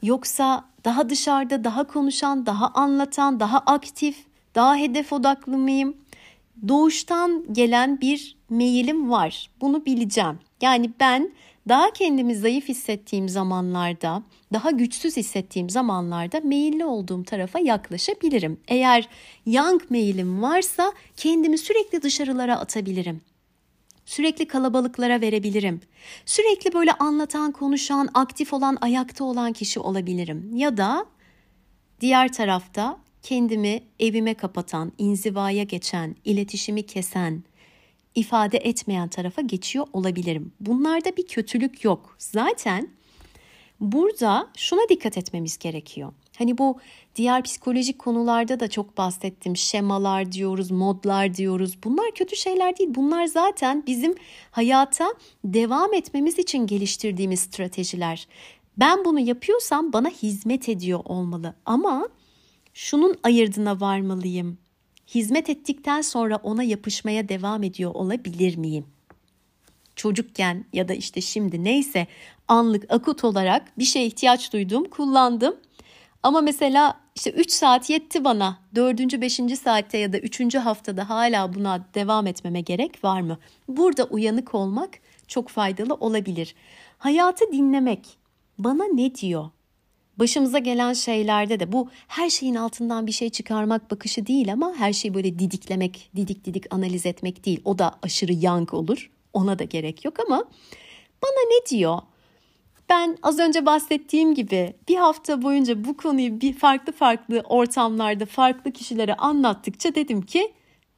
Yoksa 0.02 0.64
daha 0.84 1.10
dışarıda, 1.10 1.64
daha 1.64 1.86
konuşan, 1.86 2.46
daha 2.46 2.68
anlatan, 2.68 3.40
daha 3.40 3.58
aktif, 3.58 4.16
daha 4.54 4.76
hedef 4.76 5.12
odaklı 5.12 5.58
mıyım? 5.58 5.96
Doğuştan 6.68 7.44
gelen 7.52 8.00
bir 8.00 8.36
meyilim 8.50 9.10
var. 9.10 9.50
Bunu 9.60 9.86
bileceğim. 9.86 10.38
Yani 10.60 10.90
ben 11.00 11.32
daha 11.68 11.90
kendimi 11.90 12.36
zayıf 12.36 12.68
hissettiğim 12.68 13.28
zamanlarda, 13.28 14.22
daha 14.52 14.70
güçsüz 14.70 15.16
hissettiğim 15.16 15.70
zamanlarda 15.70 16.40
meyilli 16.40 16.84
olduğum 16.84 17.24
tarafa 17.24 17.58
yaklaşabilirim. 17.58 18.60
Eğer 18.68 19.08
yang 19.46 19.82
meyilim 19.90 20.42
varsa 20.42 20.92
kendimi 21.16 21.58
sürekli 21.58 22.02
dışarılara 22.02 22.58
atabilirim. 22.58 23.20
Sürekli 24.06 24.48
kalabalıklara 24.48 25.20
verebilirim. 25.20 25.80
Sürekli 26.26 26.72
böyle 26.72 26.92
anlatan, 26.92 27.52
konuşan, 27.52 28.08
aktif 28.14 28.52
olan, 28.52 28.78
ayakta 28.80 29.24
olan 29.24 29.52
kişi 29.52 29.80
olabilirim. 29.80 30.56
Ya 30.56 30.76
da 30.76 31.06
diğer 32.00 32.32
tarafta 32.32 32.98
kendimi 33.22 33.82
evime 34.00 34.34
kapatan, 34.34 34.92
inzivaya 34.98 35.62
geçen, 35.62 36.16
iletişimi 36.24 36.86
kesen, 36.86 37.44
ifade 38.14 38.58
etmeyen 38.58 39.08
tarafa 39.08 39.42
geçiyor 39.42 39.86
olabilirim. 39.92 40.52
Bunlarda 40.60 41.16
bir 41.16 41.26
kötülük 41.26 41.84
yok. 41.84 42.16
Zaten 42.18 42.88
burada 43.80 44.48
şuna 44.56 44.88
dikkat 44.88 45.18
etmemiz 45.18 45.58
gerekiyor. 45.58 46.12
Hani 46.38 46.58
bu 46.58 46.78
diğer 47.16 47.42
psikolojik 47.42 47.98
konularda 47.98 48.60
da 48.60 48.70
çok 48.70 48.98
bahsettim. 48.98 49.56
Şemalar 49.56 50.32
diyoruz, 50.32 50.70
modlar 50.70 51.34
diyoruz. 51.34 51.78
Bunlar 51.84 52.10
kötü 52.14 52.36
şeyler 52.36 52.76
değil. 52.76 52.90
Bunlar 52.94 53.26
zaten 53.26 53.84
bizim 53.86 54.14
hayata 54.50 55.06
devam 55.44 55.94
etmemiz 55.94 56.38
için 56.38 56.66
geliştirdiğimiz 56.66 57.40
stratejiler. 57.40 58.28
Ben 58.76 59.04
bunu 59.04 59.20
yapıyorsam 59.20 59.92
bana 59.92 60.08
hizmet 60.08 60.68
ediyor 60.68 61.00
olmalı. 61.04 61.54
Ama 61.66 62.08
şunun 62.74 63.16
ayırdına 63.22 63.80
varmalıyım. 63.80 64.58
hizmet 65.14 65.50
ettikten 65.50 66.00
sonra 66.00 66.36
ona 66.36 66.62
yapışmaya 66.62 67.28
devam 67.28 67.62
ediyor 67.62 67.94
olabilir 67.94 68.56
miyim? 68.56 68.86
Çocukken 69.96 70.64
ya 70.72 70.88
da 70.88 70.94
işte 70.94 71.20
şimdi 71.20 71.64
neyse 71.64 72.06
anlık 72.48 72.92
akut 72.92 73.24
olarak 73.24 73.78
bir 73.78 73.84
şeye 73.84 74.06
ihtiyaç 74.06 74.52
duydum, 74.52 74.84
kullandım. 74.84 75.56
Ama 76.26 76.40
mesela 76.40 77.00
işte 77.14 77.30
3 77.30 77.50
saat 77.50 77.90
yetti 77.90 78.24
bana. 78.24 78.58
4. 78.74 79.20
5. 79.20 79.40
saatte 79.62 79.98
ya 79.98 80.12
da 80.12 80.18
3. 80.18 80.54
haftada 80.54 81.10
hala 81.10 81.54
buna 81.54 81.86
devam 81.94 82.26
etmeme 82.26 82.60
gerek 82.60 83.04
var 83.04 83.20
mı? 83.20 83.38
Burada 83.68 84.04
uyanık 84.04 84.54
olmak 84.54 84.90
çok 85.28 85.48
faydalı 85.48 85.94
olabilir. 85.94 86.54
Hayatı 86.98 87.52
dinlemek 87.52 88.06
bana 88.58 88.84
ne 88.84 89.14
diyor? 89.14 89.50
Başımıza 90.18 90.58
gelen 90.58 90.92
şeylerde 90.92 91.60
de 91.60 91.72
bu 91.72 91.88
her 92.08 92.30
şeyin 92.30 92.54
altından 92.54 93.06
bir 93.06 93.12
şey 93.12 93.30
çıkarmak 93.30 93.90
bakışı 93.90 94.26
değil 94.26 94.52
ama 94.52 94.74
her 94.76 94.92
şeyi 94.92 95.14
böyle 95.14 95.38
didiklemek, 95.38 96.10
didik 96.16 96.44
didik 96.44 96.74
analiz 96.74 97.06
etmek 97.06 97.44
değil. 97.46 97.60
O 97.64 97.78
da 97.78 97.98
aşırı 98.02 98.32
yank 98.32 98.74
olur. 98.74 99.10
Ona 99.32 99.58
da 99.58 99.64
gerek 99.64 100.04
yok 100.04 100.20
ama 100.26 100.44
bana 101.22 101.40
ne 101.50 101.66
diyor? 101.70 101.98
Ben 102.88 103.18
az 103.22 103.38
önce 103.38 103.66
bahsettiğim 103.66 104.34
gibi 104.34 104.74
bir 104.88 104.96
hafta 104.96 105.42
boyunca 105.42 105.84
bu 105.84 105.96
konuyu 105.96 106.40
bir 106.40 106.52
farklı 106.52 106.92
farklı 106.92 107.42
ortamlarda 107.48 108.26
farklı 108.26 108.72
kişilere 108.72 109.14
anlattıkça 109.14 109.94
dedim 109.94 110.22
ki 110.22 110.52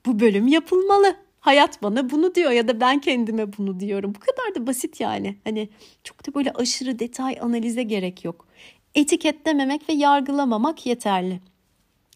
bu 0.07 0.21
bölüm 0.21 0.47
yapılmalı. 0.47 1.17
Hayat 1.41 1.83
bana 1.83 2.11
bunu 2.11 2.35
diyor 2.35 2.51
ya 2.51 2.69
da 2.69 2.81
ben 2.81 2.99
kendime 2.99 3.57
bunu 3.59 3.81
diyorum. 3.81 4.15
Bu 4.15 4.21
kadar 4.21 4.55
da 4.55 4.67
basit 4.67 5.01
yani. 5.01 5.37
Hani 5.45 5.69
çok 6.05 6.27
da 6.27 6.35
böyle 6.35 6.53
aşırı 6.53 6.99
detay 6.99 7.39
analize 7.41 7.83
gerek 7.83 8.25
yok. 8.25 8.47
Etiketlememek 8.95 9.89
ve 9.89 9.93
yargılamamak 9.93 10.87
yeterli. 10.87 11.41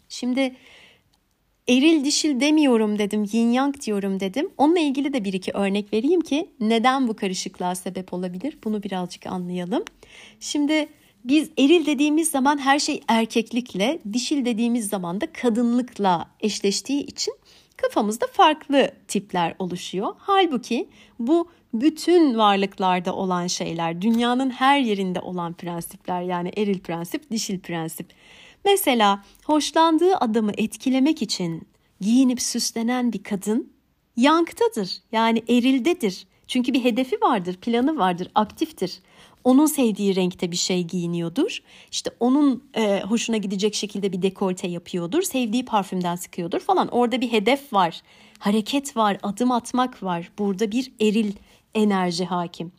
Şimdi 0.08 0.56
eril 1.68 2.04
dişil 2.04 2.40
demiyorum 2.40 2.98
dedim, 2.98 3.26
yin 3.32 3.52
yang 3.52 3.80
diyorum 3.80 4.20
dedim. 4.20 4.50
Onunla 4.58 4.78
ilgili 4.78 5.12
de 5.12 5.24
bir 5.24 5.32
iki 5.32 5.52
örnek 5.52 5.92
vereyim 5.92 6.20
ki 6.20 6.50
neden 6.60 7.08
bu 7.08 7.16
karışıklığa 7.16 7.74
sebep 7.74 8.12
olabilir 8.12 8.58
bunu 8.64 8.82
birazcık 8.82 9.26
anlayalım. 9.26 9.84
Şimdi 10.40 10.88
biz 11.24 11.50
eril 11.58 11.86
dediğimiz 11.86 12.30
zaman 12.30 12.58
her 12.58 12.78
şey 12.78 13.00
erkeklikle, 13.08 13.98
dişil 14.12 14.44
dediğimiz 14.44 14.88
zaman 14.88 15.20
da 15.20 15.32
kadınlıkla 15.32 16.30
eşleştiği 16.40 17.06
için 17.06 17.34
kafamızda 17.76 18.26
farklı 18.26 18.90
tipler 19.08 19.54
oluşuyor. 19.58 20.14
Halbuki 20.18 20.88
bu 21.18 21.48
bütün 21.74 22.38
varlıklarda 22.38 23.14
olan 23.14 23.46
şeyler, 23.46 24.02
dünyanın 24.02 24.50
her 24.50 24.78
yerinde 24.78 25.20
olan 25.20 25.52
prensipler 25.52 26.22
yani 26.22 26.50
eril 26.56 26.78
prensip, 26.78 27.30
dişil 27.30 27.60
prensip. 27.60 28.06
Mesela 28.64 29.24
hoşlandığı 29.44 30.16
adamı 30.16 30.52
etkilemek 30.56 31.22
için 31.22 31.68
giyinip 32.00 32.42
süslenen 32.42 33.12
bir 33.12 33.22
kadın 33.22 33.72
yanktadır. 34.16 34.98
Yani 35.12 35.42
erildedir. 35.48 36.26
Çünkü 36.48 36.72
bir 36.72 36.84
hedefi 36.84 37.20
vardır, 37.20 37.56
planı 37.56 37.98
vardır, 37.98 38.28
aktiftir. 38.34 38.98
Onun 39.44 39.66
sevdiği 39.66 40.16
renkte 40.16 40.50
bir 40.50 40.56
şey 40.56 40.84
giyiniyordur. 40.84 41.58
İşte 41.90 42.10
onun 42.20 42.64
e, 42.74 43.02
hoşuna 43.02 43.36
gidecek 43.36 43.74
şekilde 43.74 44.12
bir 44.12 44.22
dekolte 44.22 44.68
yapıyordur. 44.68 45.22
Sevdiği 45.22 45.64
parfümden 45.64 46.16
sıkıyordur 46.16 46.60
falan. 46.60 46.88
Orada 46.88 47.20
bir 47.20 47.32
hedef 47.32 47.72
var. 47.72 48.02
Hareket 48.38 48.96
var, 48.96 49.18
adım 49.22 49.50
atmak 49.50 50.02
var. 50.02 50.32
Burada 50.38 50.70
bir 50.70 50.92
eril 51.00 51.32
enerji 51.74 52.24
hakim. 52.24 52.72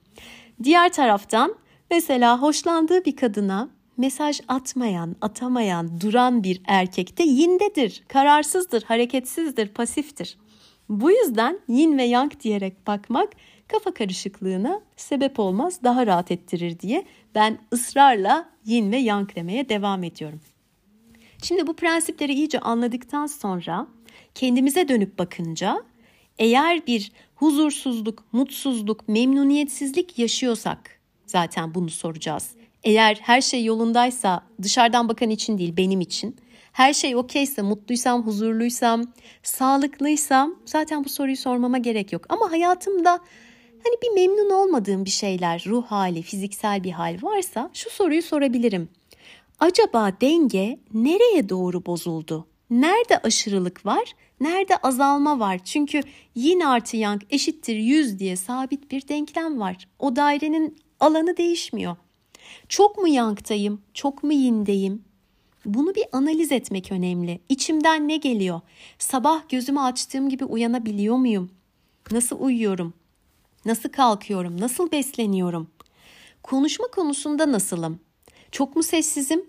Diğer 0.64 0.94
taraftan 0.94 1.56
mesela 1.92 2.42
hoşlandığı 2.42 3.06
bir 3.06 3.16
kadına 3.16 3.70
mesaj 4.04 4.40
atmayan, 4.48 5.16
atamayan, 5.22 6.02
duran 6.02 6.44
bir 6.44 6.62
erkekte 6.68 7.24
yindedir, 7.24 8.04
kararsızdır, 8.08 8.84
hareketsizdir, 8.84 9.68
pasiftir. 9.68 10.38
Bu 10.90 11.12
yüzden 11.12 11.60
yin 11.68 11.98
ve 11.98 12.04
yang 12.04 12.40
diyerek 12.40 12.88
bakmak 12.88 13.30
kafa 13.68 13.94
karışıklığına 13.94 14.82
sebep 14.96 15.40
olmaz, 15.40 15.80
daha 15.84 16.08
rahat 16.08 16.32
ettirir 16.32 16.80
diye 16.80 17.06
ben 17.36 17.58
ısrarla 17.74 18.50
yin 18.66 18.92
ve 18.92 18.98
yang 18.98 19.36
demeye 19.36 19.70
devam 19.70 20.04
ediyorum. 20.04 20.42
Şimdi 21.44 21.68
bu 21.68 21.76
prensipleri 21.76 22.34
iyice 22.34 22.60
anladıktan 22.60 23.26
sonra 23.26 23.88
kendimize 24.36 24.88
dönüp 24.88 25.20
bakınca 25.20 25.84
eğer 26.38 26.88
bir 26.88 27.12
huzursuzluk, 27.36 28.24
mutsuzluk, 28.32 29.08
memnuniyetsizlik 29.08 30.20
yaşıyorsak 30.20 31.00
zaten 31.26 31.76
bunu 31.76 31.90
soracağız. 31.90 32.56
Eğer 32.84 33.20
her 33.22 33.42
şey 33.42 33.66
yolundaysa 33.66 34.42
dışarıdan 34.62 35.10
bakan 35.10 35.30
için 35.30 35.58
değil 35.58 35.78
benim 35.78 36.02
için 36.02 36.36
her 36.74 36.94
şey 36.94 37.16
okeyse, 37.16 37.62
mutluysam, 37.62 38.26
huzurluysam, 38.28 39.04
sağlıklıysam 39.44 40.56
zaten 40.66 41.04
bu 41.04 41.10
soruyu 41.10 41.38
sormama 41.38 41.78
gerek 41.78 42.14
yok. 42.14 42.26
Ama 42.30 42.52
hayatımda 42.52 43.12
hani 43.84 43.96
bir 44.04 44.12
memnun 44.12 44.50
olmadığım 44.50 45.06
bir 45.06 45.10
şeyler, 45.10 45.64
ruh 45.68 45.86
hali, 45.86 46.22
fiziksel 46.22 46.84
bir 46.84 46.92
hal 46.92 47.18
varsa 47.22 47.70
şu 47.74 47.90
soruyu 47.90 48.22
sorabilirim. 48.22 48.90
Acaba 49.60 50.12
denge 50.22 50.80
nereye 50.94 51.50
doğru 51.50 51.86
bozuldu? 51.86 52.48
Nerede 52.70 53.18
aşırılık 53.18 53.86
var? 53.86 54.14
Nerede 54.40 54.78
azalma 54.78 55.40
var? 55.40 55.60
Çünkü 55.64 56.02
yin 56.36 56.60
artı 56.60 56.98
yang 56.98 57.22
eşittir 57.30 57.76
100 57.76 58.20
diye 58.20 58.36
sabit 58.36 58.92
bir 58.92 59.08
denklem 59.08 59.60
var. 59.60 59.88
O 60.00 60.16
dairenin 60.16 60.78
alanı 61.00 61.38
değişmiyor. 61.38 61.96
Çok 62.70 62.98
mu 62.98 63.08
yangtayım? 63.08 63.82
Çok 63.94 64.24
mu 64.24 64.34
yindeyim? 64.34 65.04
Bunu 65.66 65.96
bir 65.96 66.06
analiz 66.12 66.52
etmek 66.52 66.92
önemli. 66.92 67.40
İçimden 67.50 68.08
ne 68.08 68.18
geliyor? 68.18 68.62
Sabah 69.00 69.50
gözümü 69.50 69.80
açtığım 69.80 70.30
gibi 70.30 70.46
uyanabiliyor 70.46 71.16
muyum? 71.16 71.52
Nasıl 72.12 72.40
uyuyorum? 72.40 72.94
Nasıl 73.66 73.90
kalkıyorum? 73.90 74.62
Nasıl 74.62 74.92
besleniyorum? 74.92 75.68
Konuşma 76.44 76.88
konusunda 76.88 77.52
nasılım? 77.52 78.00
Çok 78.52 78.76
mu 78.76 78.84
sessizim? 78.84 79.46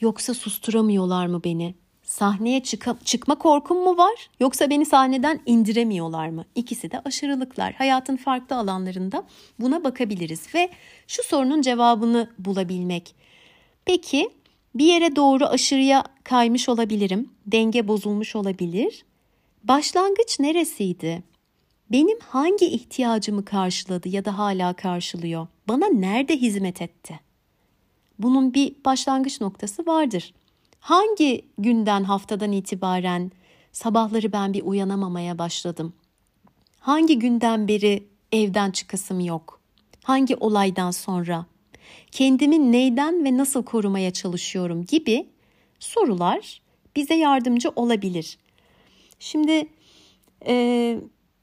Yoksa 0.00 0.34
susturamıyorlar 0.34 1.26
mı 1.26 1.44
beni? 1.44 1.74
Sahneye 2.08 2.62
çık 2.62 3.06
çıkma 3.06 3.34
korkum 3.34 3.78
mu 3.84 3.96
var? 3.96 4.30
Yoksa 4.40 4.70
beni 4.70 4.86
sahneden 4.86 5.40
indiremiyorlar 5.46 6.28
mı? 6.28 6.44
İkisi 6.54 6.90
de 6.90 7.00
aşırılıklar. 7.04 7.72
Hayatın 7.72 8.16
farklı 8.16 8.56
alanlarında 8.56 9.24
buna 9.58 9.84
bakabiliriz 9.84 10.54
ve 10.54 10.70
şu 11.06 11.22
sorunun 11.22 11.62
cevabını 11.62 12.30
bulabilmek. 12.38 13.14
Peki 13.84 14.30
bir 14.74 14.84
yere 14.84 15.16
doğru 15.16 15.46
aşırıya 15.46 16.04
kaymış 16.24 16.68
olabilirim. 16.68 17.30
Denge 17.46 17.88
bozulmuş 17.88 18.36
olabilir. 18.36 19.04
Başlangıç 19.64 20.40
neresiydi? 20.40 21.22
Benim 21.92 22.18
hangi 22.20 22.66
ihtiyacımı 22.66 23.44
karşıladı 23.44 24.08
ya 24.08 24.24
da 24.24 24.38
hala 24.38 24.72
karşılıyor? 24.72 25.46
Bana 25.68 25.86
nerede 25.86 26.36
hizmet 26.36 26.82
etti? 26.82 27.20
Bunun 28.18 28.54
bir 28.54 28.74
başlangıç 28.84 29.40
noktası 29.40 29.86
vardır. 29.86 30.32
Hangi 30.88 31.44
günden 31.58 32.04
haftadan 32.04 32.52
itibaren 32.52 33.30
sabahları 33.72 34.32
ben 34.32 34.52
bir 34.52 34.62
uyanamamaya 34.62 35.38
başladım? 35.38 35.92
Hangi 36.80 37.18
günden 37.18 37.68
beri 37.68 38.06
evden 38.32 38.70
çıkasım 38.70 39.20
yok? 39.20 39.60
Hangi 40.02 40.36
olaydan 40.36 40.90
sonra? 40.90 41.46
kendimi 42.10 42.72
neyden 42.72 43.24
ve 43.24 43.36
nasıl 43.36 43.62
korumaya 43.62 44.12
çalışıyorum 44.12 44.84
gibi 44.84 45.28
sorular 45.78 46.62
bize 46.96 47.14
yardımcı 47.14 47.70
olabilir. 47.76 48.38
Şimdi 49.18 49.68
e, 50.46 50.98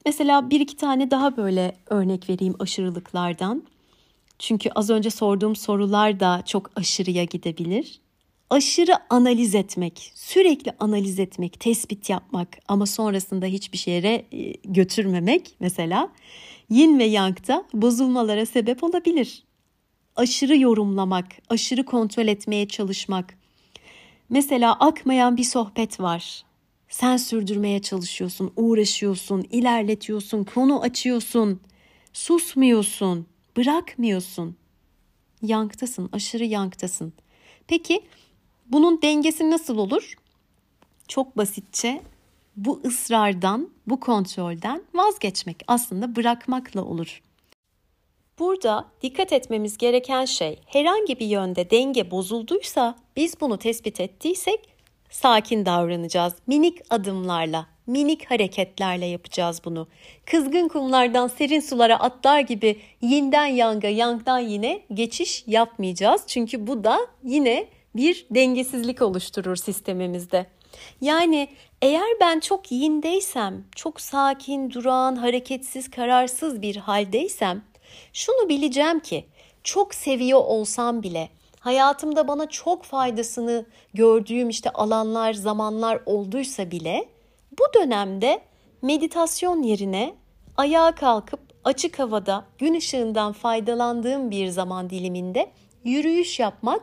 mesela 0.05 0.49
bir 0.49 0.60
iki 0.60 0.77
tane 0.77 1.12
daha 1.12 1.38
böyle 1.38 1.75
örnek 1.89 2.29
vereyim 2.29 2.55
aşırılıklardan. 2.60 3.63
Çünkü 4.39 4.69
az 4.69 4.89
önce 4.89 5.10
sorduğum 5.10 5.55
sorular 5.55 6.19
da 6.19 6.43
çok 6.45 6.71
aşırıya 6.75 7.23
gidebilir. 7.23 8.04
Aşırı 8.49 8.93
analiz 9.10 9.55
etmek, 9.55 10.12
sürekli 10.15 10.71
analiz 10.79 11.19
etmek, 11.19 11.60
tespit 11.60 12.10
yapmak 12.10 12.58
ama 12.67 12.86
sonrasında 12.86 13.45
hiçbir 13.45 13.77
şeye 13.77 14.25
e, 14.31 14.51
götürmemek 14.65 15.55
mesela 15.60 16.12
yin 16.69 16.99
ve 16.99 17.03
yangda 17.03 17.65
bozulmalara 17.73 18.45
sebep 18.45 18.84
olabilir 18.84 19.45
aşırı 20.15 20.58
yorumlamak, 20.58 21.25
aşırı 21.49 21.86
kontrol 21.86 22.27
etmeye 22.27 22.67
çalışmak. 22.67 23.38
Mesela 24.29 24.73
akmayan 24.73 25.38
bir 25.38 25.43
sohbet 25.43 25.99
var. 25.99 26.43
Sen 26.89 27.17
sürdürmeye 27.17 27.81
çalışıyorsun, 27.81 28.51
uğraşıyorsun, 28.55 29.45
ilerletiyorsun, 29.51 30.43
konu 30.43 30.81
açıyorsun. 30.81 31.62
Susmuyorsun, 32.13 33.27
bırakmıyorsun. 33.58 34.55
Yanktasın, 35.41 36.10
aşırı 36.12 36.45
yanktasın. 36.45 37.13
Peki 37.67 38.01
bunun 38.65 39.01
dengesi 39.01 39.51
nasıl 39.51 39.78
olur? 39.78 40.13
Çok 41.08 41.38
basitçe 41.38 42.01
bu 42.58 42.82
ısrardan, 42.86 43.69
bu 43.88 43.99
kontrolden 43.99 44.84
vazgeçmek 44.93 45.63
aslında 45.67 46.15
bırakmakla 46.15 46.84
olur. 46.84 47.21
Burada 48.39 48.86
dikkat 49.01 49.34
etmemiz 49.34 49.78
gereken 49.78 50.25
şey 50.25 50.60
herhangi 50.65 51.19
bir 51.19 51.25
yönde 51.25 51.69
denge 51.69 52.12
bozulduysa 52.12 52.95
biz 53.15 53.41
bunu 53.41 53.58
tespit 53.58 53.99
ettiysek 53.99 54.60
sakin 55.10 55.65
davranacağız. 55.65 56.34
Minik 56.47 56.82
adımlarla, 56.89 57.67
minik 57.88 58.32
hareketlerle 58.32 59.06
yapacağız 59.06 59.62
bunu. 59.65 59.88
Kızgın 60.25 60.67
kumlardan 60.67 61.28
serin 61.28 61.60
sulara 61.60 61.99
atlar 61.99 62.39
gibi 62.39 62.80
yinden 63.01 63.45
yanga, 63.45 63.88
yangdan 63.88 64.39
yine 64.39 64.82
geçiş 64.93 65.43
yapmayacağız. 65.47 66.21
Çünkü 66.28 66.67
bu 66.67 66.84
da 66.84 66.99
yine 67.23 67.67
bir 67.95 68.25
dengesizlik 68.31 69.01
oluşturur 69.01 69.55
sistemimizde. 69.55 70.45
Yani 71.01 71.49
eğer 71.81 72.10
ben 72.21 72.39
çok 72.39 72.71
yindeysem, 72.71 73.65
çok 73.75 74.01
sakin, 74.01 74.71
durağan, 74.71 75.15
hareketsiz, 75.15 75.89
kararsız 75.89 76.62
bir 76.62 76.75
haldeysem 76.75 77.63
şunu 78.13 78.49
bileceğim 78.49 78.99
ki 78.99 79.25
çok 79.63 79.93
seviyor 79.93 80.39
olsam 80.39 81.03
bile 81.03 81.29
hayatımda 81.60 82.27
bana 82.27 82.49
çok 82.49 82.84
faydasını 82.84 83.65
gördüğüm 83.93 84.49
işte 84.49 84.69
alanlar, 84.69 85.34
zamanlar 85.34 85.99
olduysa 86.05 86.71
bile 86.71 87.10
bu 87.60 87.63
dönemde 87.79 88.41
meditasyon 88.81 89.63
yerine 89.63 90.15
ayağa 90.58 90.95
kalkıp 90.95 91.39
açık 91.63 91.99
havada 91.99 92.45
gün 92.58 92.73
ışığından 92.73 93.34
faydalandığım 93.34 94.31
bir 94.31 94.47
zaman 94.47 94.89
diliminde 94.89 95.51
yürüyüş 95.84 96.39
yapmak 96.39 96.81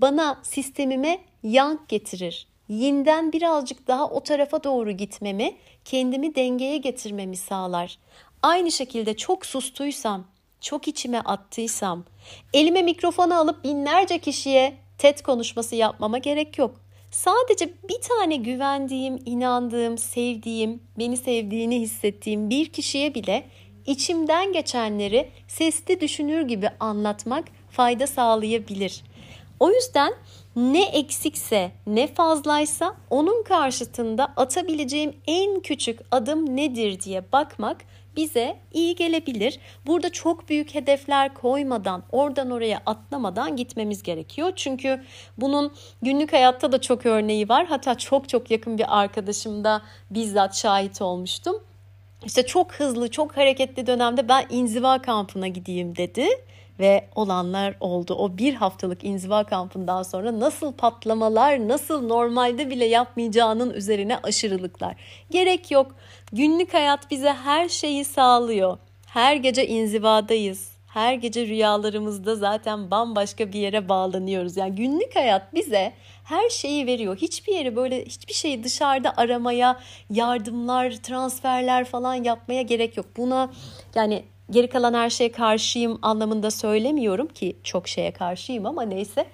bana 0.00 0.40
sistemime 0.42 1.18
yank 1.42 1.88
getirir. 1.88 2.46
Yinden 2.68 3.32
birazcık 3.32 3.86
daha 3.86 4.08
o 4.10 4.22
tarafa 4.22 4.64
doğru 4.64 4.90
gitmemi, 4.90 5.56
kendimi 5.84 6.34
dengeye 6.34 6.76
getirmemi 6.76 7.36
sağlar. 7.36 7.98
Aynı 8.42 8.72
şekilde 8.72 9.16
çok 9.16 9.46
sustuysam, 9.46 10.24
çok 10.60 10.88
içime 10.88 11.20
attıysam, 11.20 12.04
elime 12.52 12.82
mikrofonu 12.82 13.34
alıp 13.34 13.64
binlerce 13.64 14.18
kişiye 14.18 14.76
TED 14.98 15.18
konuşması 15.20 15.76
yapmama 15.76 16.18
gerek 16.18 16.58
yok. 16.58 16.80
Sadece 17.10 17.68
bir 17.88 18.00
tane 18.00 18.36
güvendiğim, 18.36 19.18
inandığım, 19.26 19.98
sevdiğim, 19.98 20.82
beni 20.98 21.16
sevdiğini 21.16 21.80
hissettiğim 21.80 22.50
bir 22.50 22.66
kişiye 22.66 23.14
bile 23.14 23.46
içimden 23.86 24.52
geçenleri 24.52 25.30
sesli 25.48 26.00
düşünür 26.00 26.42
gibi 26.42 26.70
anlatmak 26.80 27.44
fayda 27.70 28.06
sağlayabilir. 28.06 29.04
O 29.60 29.70
yüzden 29.70 30.14
ne 30.56 30.84
eksikse 30.84 31.72
ne 31.86 32.06
fazlaysa 32.06 32.96
onun 33.10 33.42
karşıtında 33.42 34.32
atabileceğim 34.36 35.16
en 35.26 35.60
küçük 35.60 36.00
adım 36.10 36.56
nedir 36.56 37.00
diye 37.00 37.32
bakmak 37.32 37.76
bize 38.16 38.56
iyi 38.72 38.94
gelebilir. 38.94 39.60
Burada 39.86 40.12
çok 40.12 40.48
büyük 40.48 40.74
hedefler 40.74 41.34
koymadan, 41.34 42.02
oradan 42.12 42.50
oraya 42.50 42.82
atlamadan 42.86 43.56
gitmemiz 43.56 44.02
gerekiyor. 44.02 44.52
Çünkü 44.56 45.04
bunun 45.38 45.72
günlük 46.02 46.32
hayatta 46.32 46.72
da 46.72 46.80
çok 46.80 47.06
örneği 47.06 47.48
var. 47.48 47.66
Hatta 47.66 47.98
çok 47.98 48.28
çok 48.28 48.50
yakın 48.50 48.78
bir 48.78 49.00
arkadaşımda 49.00 49.82
bizzat 50.10 50.56
şahit 50.56 51.02
olmuştum. 51.02 51.62
İşte 52.24 52.46
çok 52.46 52.74
hızlı, 52.74 53.10
çok 53.10 53.36
hareketli 53.36 53.86
dönemde 53.86 54.28
ben 54.28 54.46
inziva 54.50 55.02
kampına 55.02 55.48
gideyim 55.48 55.96
dedi 55.96 56.26
ve 56.80 57.08
olanlar 57.14 57.74
oldu. 57.80 58.14
O 58.14 58.38
bir 58.38 58.54
haftalık 58.54 59.04
inziva 59.04 59.44
kampından 59.44 60.02
sonra 60.02 60.40
nasıl 60.40 60.72
patlamalar, 60.72 61.68
nasıl 61.68 62.06
normalde 62.06 62.70
bile 62.70 62.84
yapmayacağının 62.84 63.74
üzerine 63.74 64.18
aşırılıklar. 64.18 64.96
Gerek 65.30 65.70
yok. 65.70 65.94
Günlük 66.32 66.74
hayat 66.74 67.10
bize 67.10 67.32
her 67.32 67.68
şeyi 67.68 68.04
sağlıyor. 68.04 68.78
Her 69.06 69.36
gece 69.36 69.66
inzivadayız. 69.66 70.70
Her 70.86 71.14
gece 71.14 71.46
rüyalarımızda 71.46 72.36
zaten 72.36 72.90
bambaşka 72.90 73.52
bir 73.52 73.60
yere 73.60 73.88
bağlanıyoruz. 73.88 74.56
Yani 74.56 74.74
günlük 74.74 75.16
hayat 75.16 75.54
bize 75.54 75.92
her 76.24 76.48
şeyi 76.48 76.86
veriyor. 76.86 77.16
Hiçbir 77.16 77.52
yeri 77.52 77.76
böyle 77.76 78.04
hiçbir 78.04 78.34
şeyi 78.34 78.64
dışarıda 78.64 79.12
aramaya, 79.16 79.80
yardımlar, 80.10 80.90
transferler 80.90 81.84
falan 81.84 82.14
yapmaya 82.14 82.62
gerek 82.62 82.96
yok. 82.96 83.06
Buna 83.16 83.50
yani 83.94 84.24
geri 84.50 84.68
kalan 84.68 84.94
her 84.94 85.10
şeye 85.10 85.32
karşıyım 85.32 85.98
anlamında 86.02 86.50
söylemiyorum 86.50 87.28
ki 87.28 87.56
çok 87.64 87.88
şeye 87.88 88.12
karşıyım 88.12 88.66
ama 88.66 88.82
neyse. 88.82 89.26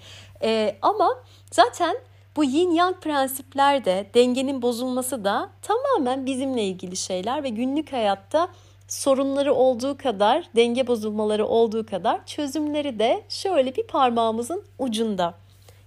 Ee, 0.42 0.76
ama 0.82 1.08
zaten 1.52 1.96
bu 2.36 2.44
yin 2.44 2.70
yang 2.70 3.00
prensipler 3.00 3.84
de 3.84 4.06
dengenin 4.14 4.62
bozulması 4.62 5.24
da 5.24 5.50
tamamen 5.62 6.26
bizimle 6.26 6.64
ilgili 6.64 6.96
şeyler 6.96 7.42
ve 7.42 7.48
günlük 7.48 7.92
hayatta 7.92 8.48
sorunları 8.88 9.54
olduğu 9.54 9.96
kadar, 9.96 10.44
denge 10.56 10.86
bozulmaları 10.86 11.46
olduğu 11.46 11.86
kadar 11.86 12.26
çözümleri 12.26 12.98
de 12.98 13.22
şöyle 13.28 13.76
bir 13.76 13.86
parmağımızın 13.86 14.64
ucunda. 14.78 15.34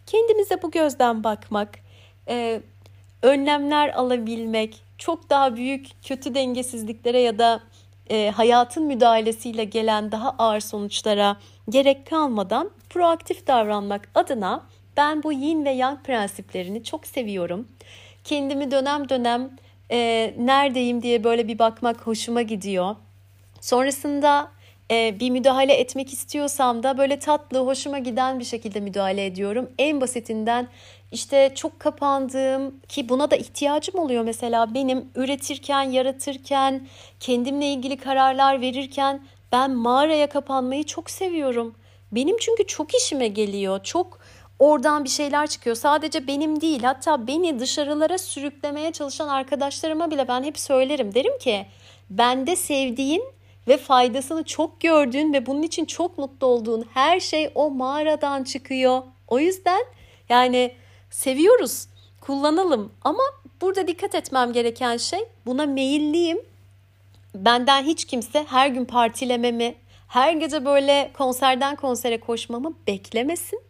Kendimize 0.06 0.62
bu 0.62 0.72
gözden 0.72 1.24
bakmak, 1.24 1.70
e, 2.28 2.62
önlemler 3.22 3.90
alabilmek, 3.90 4.82
çok 4.98 5.30
daha 5.30 5.56
büyük 5.56 5.88
kötü 6.04 6.36
dengesizliklere 6.36 7.20
ya 7.20 7.40
da 7.40 7.60
e, 8.10 8.32
hayatın 8.36 8.84
müdahalesiyle 8.84 9.64
gelen 9.64 10.12
daha 10.12 10.36
ağır 10.38 10.60
sonuçlara 10.60 11.38
gerek 11.70 12.08
kalmadan 12.08 12.72
proaktif 12.90 13.48
davranmak 13.48 14.10
adına 14.16 14.66
ben 14.98 15.24
bu 15.24 15.32
yin 15.32 15.66
ve 15.66 15.70
yang 15.70 16.04
prensiplerini 16.04 16.84
çok 16.84 17.08
seviyorum. 17.08 17.68
Kendimi 18.24 18.72
dönem 18.72 19.10
dönem 19.10 19.52
e, 19.92 20.34
neredeyim 20.38 21.02
diye 21.02 21.24
böyle 21.24 21.48
bir 21.48 21.60
bakmak 21.60 22.08
hoşuma 22.08 22.42
gidiyor. 22.42 22.96
Sonrasında 23.62 24.52
e, 24.92 25.20
bir 25.20 25.30
müdahale 25.30 25.74
etmek 25.74 26.14
istiyorsam 26.14 26.84
da 26.84 26.98
böyle 26.98 27.20
tatlı, 27.20 27.60
hoşuma 27.60 28.00
giden 28.00 28.40
bir 28.40 28.46
şekilde 28.46 28.80
müdahale 28.80 29.26
ediyorum. 29.26 29.70
En 29.78 30.02
basitinden 30.02 30.68
işte 31.12 31.52
çok 31.56 31.80
kapandığım 31.80 32.80
ki 32.88 33.10
buna 33.10 33.32
da 33.32 33.36
ihtiyacım 33.36 34.00
oluyor 34.00 34.24
mesela 34.24 34.74
benim 34.74 35.10
üretirken, 35.16 35.82
yaratırken, 35.82 36.88
kendimle 37.20 37.66
ilgili 37.66 37.98
kararlar 37.98 38.62
verirken 38.62 39.22
ben 39.52 39.72
mağaraya 39.72 40.30
kapanmayı 40.30 40.84
çok 40.84 41.10
seviyorum. 41.10 41.76
Benim 42.12 42.38
çünkü 42.38 42.68
çok 42.68 42.96
işime 42.96 43.28
geliyor. 43.28 43.84
Çok 43.84 44.20
oradan 44.60 45.04
bir 45.04 45.10
şeyler 45.10 45.48
çıkıyor. 45.48 45.76
Sadece 45.76 46.28
benim 46.28 46.62
değil 46.62 46.84
hatta 46.84 47.28
beni 47.28 47.60
dışarılara 47.60 48.18
sürüklemeye 48.18 48.92
çalışan 48.92 49.28
arkadaşlarıma 49.28 50.12
bile 50.12 50.28
ben 50.28 50.44
hep 50.44 50.60
söylerim. 50.60 51.14
Derim 51.14 51.38
ki 51.38 51.66
bende 52.10 52.56
sevdiğin 52.56 53.24
ve 53.70 53.78
faydasını 53.78 54.44
çok 54.44 54.82
gördüğün 54.82 55.34
ve 55.34 55.46
bunun 55.46 55.64
için 55.64 55.86
çok 55.86 56.18
mutlu 56.18 56.48
olduğun 56.48 56.86
her 56.94 57.20
şey 57.20 57.52
o 57.56 57.70
mağaradan 57.70 58.44
çıkıyor. 58.44 59.02
O 59.28 59.40
yüzden 59.40 59.86
yani 60.30 60.74
seviyoruz, 61.10 61.88
kullanalım 62.22 62.94
ama 63.02 63.24
burada 63.62 63.88
dikkat 63.88 64.16
etmem 64.16 64.54
gereken 64.54 64.98
şey 64.98 65.20
buna 65.46 65.66
meyilliyim. 65.66 66.42
Benden 67.36 67.84
hiç 67.84 68.06
kimse 68.06 68.46
her 68.50 68.68
gün 68.68 68.86
partilememi, 68.86 69.76
her 70.08 70.34
gece 70.34 70.66
böyle 70.66 71.12
konserden 71.14 71.76
konsere 71.76 72.20
koşmamı 72.20 72.74
beklemesin. 72.88 73.62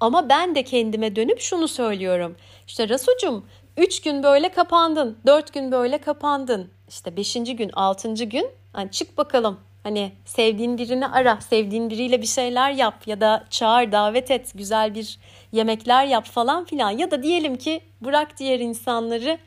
Ama 0.00 0.28
ben 0.28 0.54
de 0.54 0.62
kendime 0.62 1.16
dönüp 1.16 1.40
şunu 1.40 1.68
söylüyorum. 1.68 2.36
İşte 2.66 2.88
Rasucum 2.88 3.46
3 3.76 4.02
gün 4.02 4.22
böyle 4.22 4.48
kapandın, 4.48 5.18
4 5.26 5.52
gün 5.52 5.72
böyle 5.72 5.98
kapandın. 5.98 6.70
İşte 6.88 7.16
5. 7.16 7.34
gün, 7.34 7.70
6. 7.72 8.14
gün 8.14 8.50
hani 8.72 8.90
çık 8.90 9.18
bakalım. 9.18 9.60
Hani 9.82 10.12
sevdiğin 10.24 10.78
birini 10.78 11.06
ara, 11.08 11.40
sevdiğin 11.40 11.90
biriyle 11.90 12.22
bir 12.22 12.26
şeyler 12.26 12.72
yap 12.72 13.06
ya 13.06 13.20
da 13.20 13.44
çağır, 13.50 13.92
davet 13.92 14.30
et, 14.30 14.52
güzel 14.54 14.94
bir 14.94 15.18
yemekler 15.52 16.06
yap 16.06 16.26
falan 16.26 16.64
filan. 16.64 16.90
Ya 16.90 17.10
da 17.10 17.22
diyelim 17.22 17.56
ki 17.56 17.80
bırak 18.00 18.38
diğer 18.38 18.60
insanları 18.60 19.38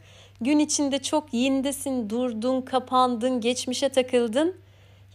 gün 0.41 0.59
içinde 0.59 0.99
çok 0.99 1.33
yindesin, 1.33 2.09
durdun, 2.09 2.61
kapandın, 2.61 3.41
geçmişe 3.41 3.89
takıldın. 3.89 4.55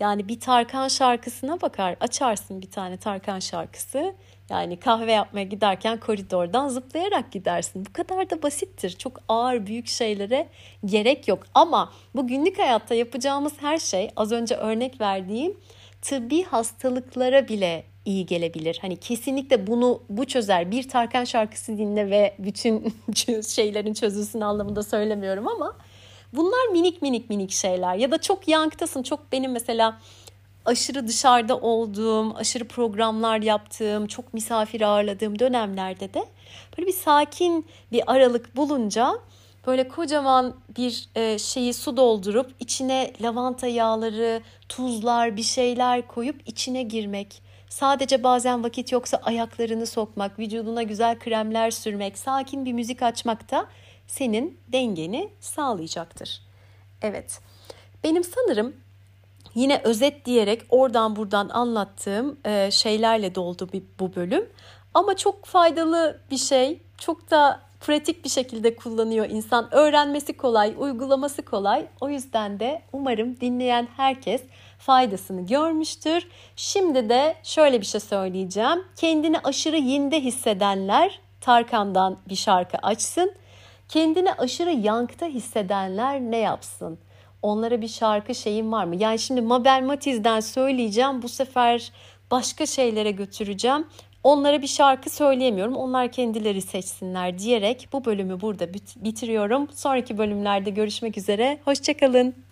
Yani 0.00 0.28
bir 0.28 0.40
Tarkan 0.40 0.88
şarkısına 0.88 1.60
bakar, 1.60 1.96
açarsın 2.00 2.62
bir 2.62 2.70
tane 2.70 2.96
Tarkan 2.96 3.38
şarkısı. 3.38 4.14
Yani 4.50 4.80
kahve 4.80 5.12
yapmaya 5.12 5.44
giderken 5.44 6.00
koridordan 6.00 6.68
zıplayarak 6.68 7.32
gidersin. 7.32 7.86
Bu 7.86 7.92
kadar 7.92 8.30
da 8.30 8.42
basittir. 8.42 8.90
Çok 8.90 9.20
ağır 9.28 9.66
büyük 9.66 9.86
şeylere 9.86 10.48
gerek 10.84 11.28
yok. 11.28 11.42
Ama 11.54 11.92
bu 12.14 12.26
günlük 12.26 12.58
hayatta 12.58 12.94
yapacağımız 12.94 13.52
her 13.60 13.78
şey 13.78 14.10
az 14.16 14.32
önce 14.32 14.54
örnek 14.54 15.00
verdiğim 15.00 15.56
tıbbi 16.02 16.44
hastalıklara 16.44 17.48
bile 17.48 17.84
iyi 18.04 18.26
gelebilir. 18.26 18.78
Hani 18.82 18.96
kesinlikle 18.96 19.66
bunu 19.66 20.02
bu 20.08 20.24
çözer. 20.24 20.70
Bir 20.70 20.88
Tarkan 20.88 21.24
şarkısı 21.24 21.78
dinle 21.78 22.10
ve 22.10 22.34
bütün 22.38 22.94
şeylerin 23.54 23.94
çözülsün 23.94 24.40
anlamında 24.40 24.82
söylemiyorum 24.82 25.48
ama 25.48 25.76
bunlar 26.32 26.66
minik 26.72 27.02
minik 27.02 27.30
minik 27.30 27.50
şeyler. 27.50 27.94
Ya 27.94 28.10
da 28.10 28.18
çok 28.18 28.48
yanktasın. 28.48 29.02
Çok 29.02 29.32
benim 29.32 29.52
mesela 29.52 29.98
aşırı 30.64 31.08
dışarıda 31.08 31.56
olduğum, 31.56 32.36
aşırı 32.36 32.68
programlar 32.68 33.42
yaptığım, 33.42 34.06
çok 34.06 34.34
misafir 34.34 34.80
ağırladığım 34.80 35.38
dönemlerde 35.38 36.14
de 36.14 36.24
böyle 36.78 36.88
bir 36.88 36.92
sakin 36.92 37.66
bir 37.92 38.12
aralık 38.12 38.56
bulunca 38.56 39.12
böyle 39.66 39.88
kocaman 39.88 40.56
bir 40.76 41.08
e, 41.14 41.38
şeyi 41.38 41.74
su 41.74 41.96
doldurup 41.96 42.50
içine 42.60 43.12
lavanta 43.20 43.66
yağları, 43.66 44.42
tuzlar, 44.68 45.36
bir 45.36 45.42
şeyler 45.42 46.06
koyup 46.06 46.48
içine 46.48 46.82
girmek 46.82 47.46
Sadece 47.68 48.22
bazen 48.22 48.64
vakit 48.64 48.92
yoksa 48.92 49.16
ayaklarını 49.22 49.86
sokmak, 49.86 50.38
vücuduna 50.38 50.82
güzel 50.82 51.18
kremler 51.18 51.70
sürmek, 51.70 52.18
sakin 52.18 52.64
bir 52.64 52.72
müzik 52.72 53.02
açmak 53.02 53.50
da 53.50 53.66
senin 54.06 54.60
dengeni 54.68 55.30
sağlayacaktır. 55.40 56.42
Evet. 57.02 57.40
Benim 58.04 58.24
sanırım 58.24 58.76
yine 59.54 59.80
özet 59.84 60.24
diyerek 60.24 60.62
oradan 60.70 61.16
buradan 61.16 61.48
anlattığım 61.48 62.38
e, 62.44 62.70
şeylerle 62.70 63.34
doldu 63.34 63.68
bu 64.00 64.14
bölüm. 64.14 64.48
Ama 64.94 65.16
çok 65.16 65.44
faydalı 65.44 66.20
bir 66.30 66.38
şey. 66.38 66.80
Çok 66.98 67.30
da 67.30 67.60
pratik 67.80 68.24
bir 68.24 68.28
şekilde 68.28 68.76
kullanıyor 68.76 69.26
insan. 69.30 69.74
Öğrenmesi 69.74 70.36
kolay, 70.36 70.74
uygulaması 70.78 71.42
kolay. 71.42 71.86
O 72.00 72.08
yüzden 72.08 72.60
de 72.60 72.82
umarım 72.92 73.40
dinleyen 73.40 73.88
herkes 73.96 74.42
faydasını 74.78 75.46
görmüştür. 75.46 76.28
Şimdi 76.56 77.08
de 77.08 77.36
şöyle 77.42 77.80
bir 77.80 77.86
şey 77.86 78.00
söyleyeceğim. 78.00 78.84
Kendini 78.96 79.38
aşırı 79.38 79.76
yinde 79.76 80.20
hissedenler 80.20 81.20
Tarkan'dan 81.40 82.18
bir 82.28 82.36
şarkı 82.36 82.76
açsın. 82.82 83.34
Kendini 83.88 84.32
aşırı 84.32 84.70
yankta 84.70 85.26
hissedenler 85.26 86.20
ne 86.20 86.36
yapsın? 86.36 86.98
Onlara 87.42 87.80
bir 87.80 87.88
şarkı 87.88 88.34
şeyim 88.34 88.72
var 88.72 88.84
mı? 88.84 88.96
Yani 88.96 89.18
şimdi 89.18 89.40
Mabel 89.40 89.82
Matiz'den 89.82 90.40
söyleyeceğim. 90.40 91.22
Bu 91.22 91.28
sefer 91.28 91.92
başka 92.30 92.66
şeylere 92.66 93.10
götüreceğim. 93.10 93.86
Onlara 94.22 94.62
bir 94.62 94.66
şarkı 94.66 95.10
söyleyemiyorum. 95.10 95.76
Onlar 95.76 96.12
kendileri 96.12 96.62
seçsinler 96.62 97.38
diyerek 97.38 97.88
bu 97.92 98.04
bölümü 98.04 98.40
burada 98.40 98.74
bitiriyorum. 98.96 99.68
Sonraki 99.72 100.18
bölümlerde 100.18 100.70
görüşmek 100.70 101.18
üzere. 101.18 101.58
Hoşçakalın. 101.64 102.45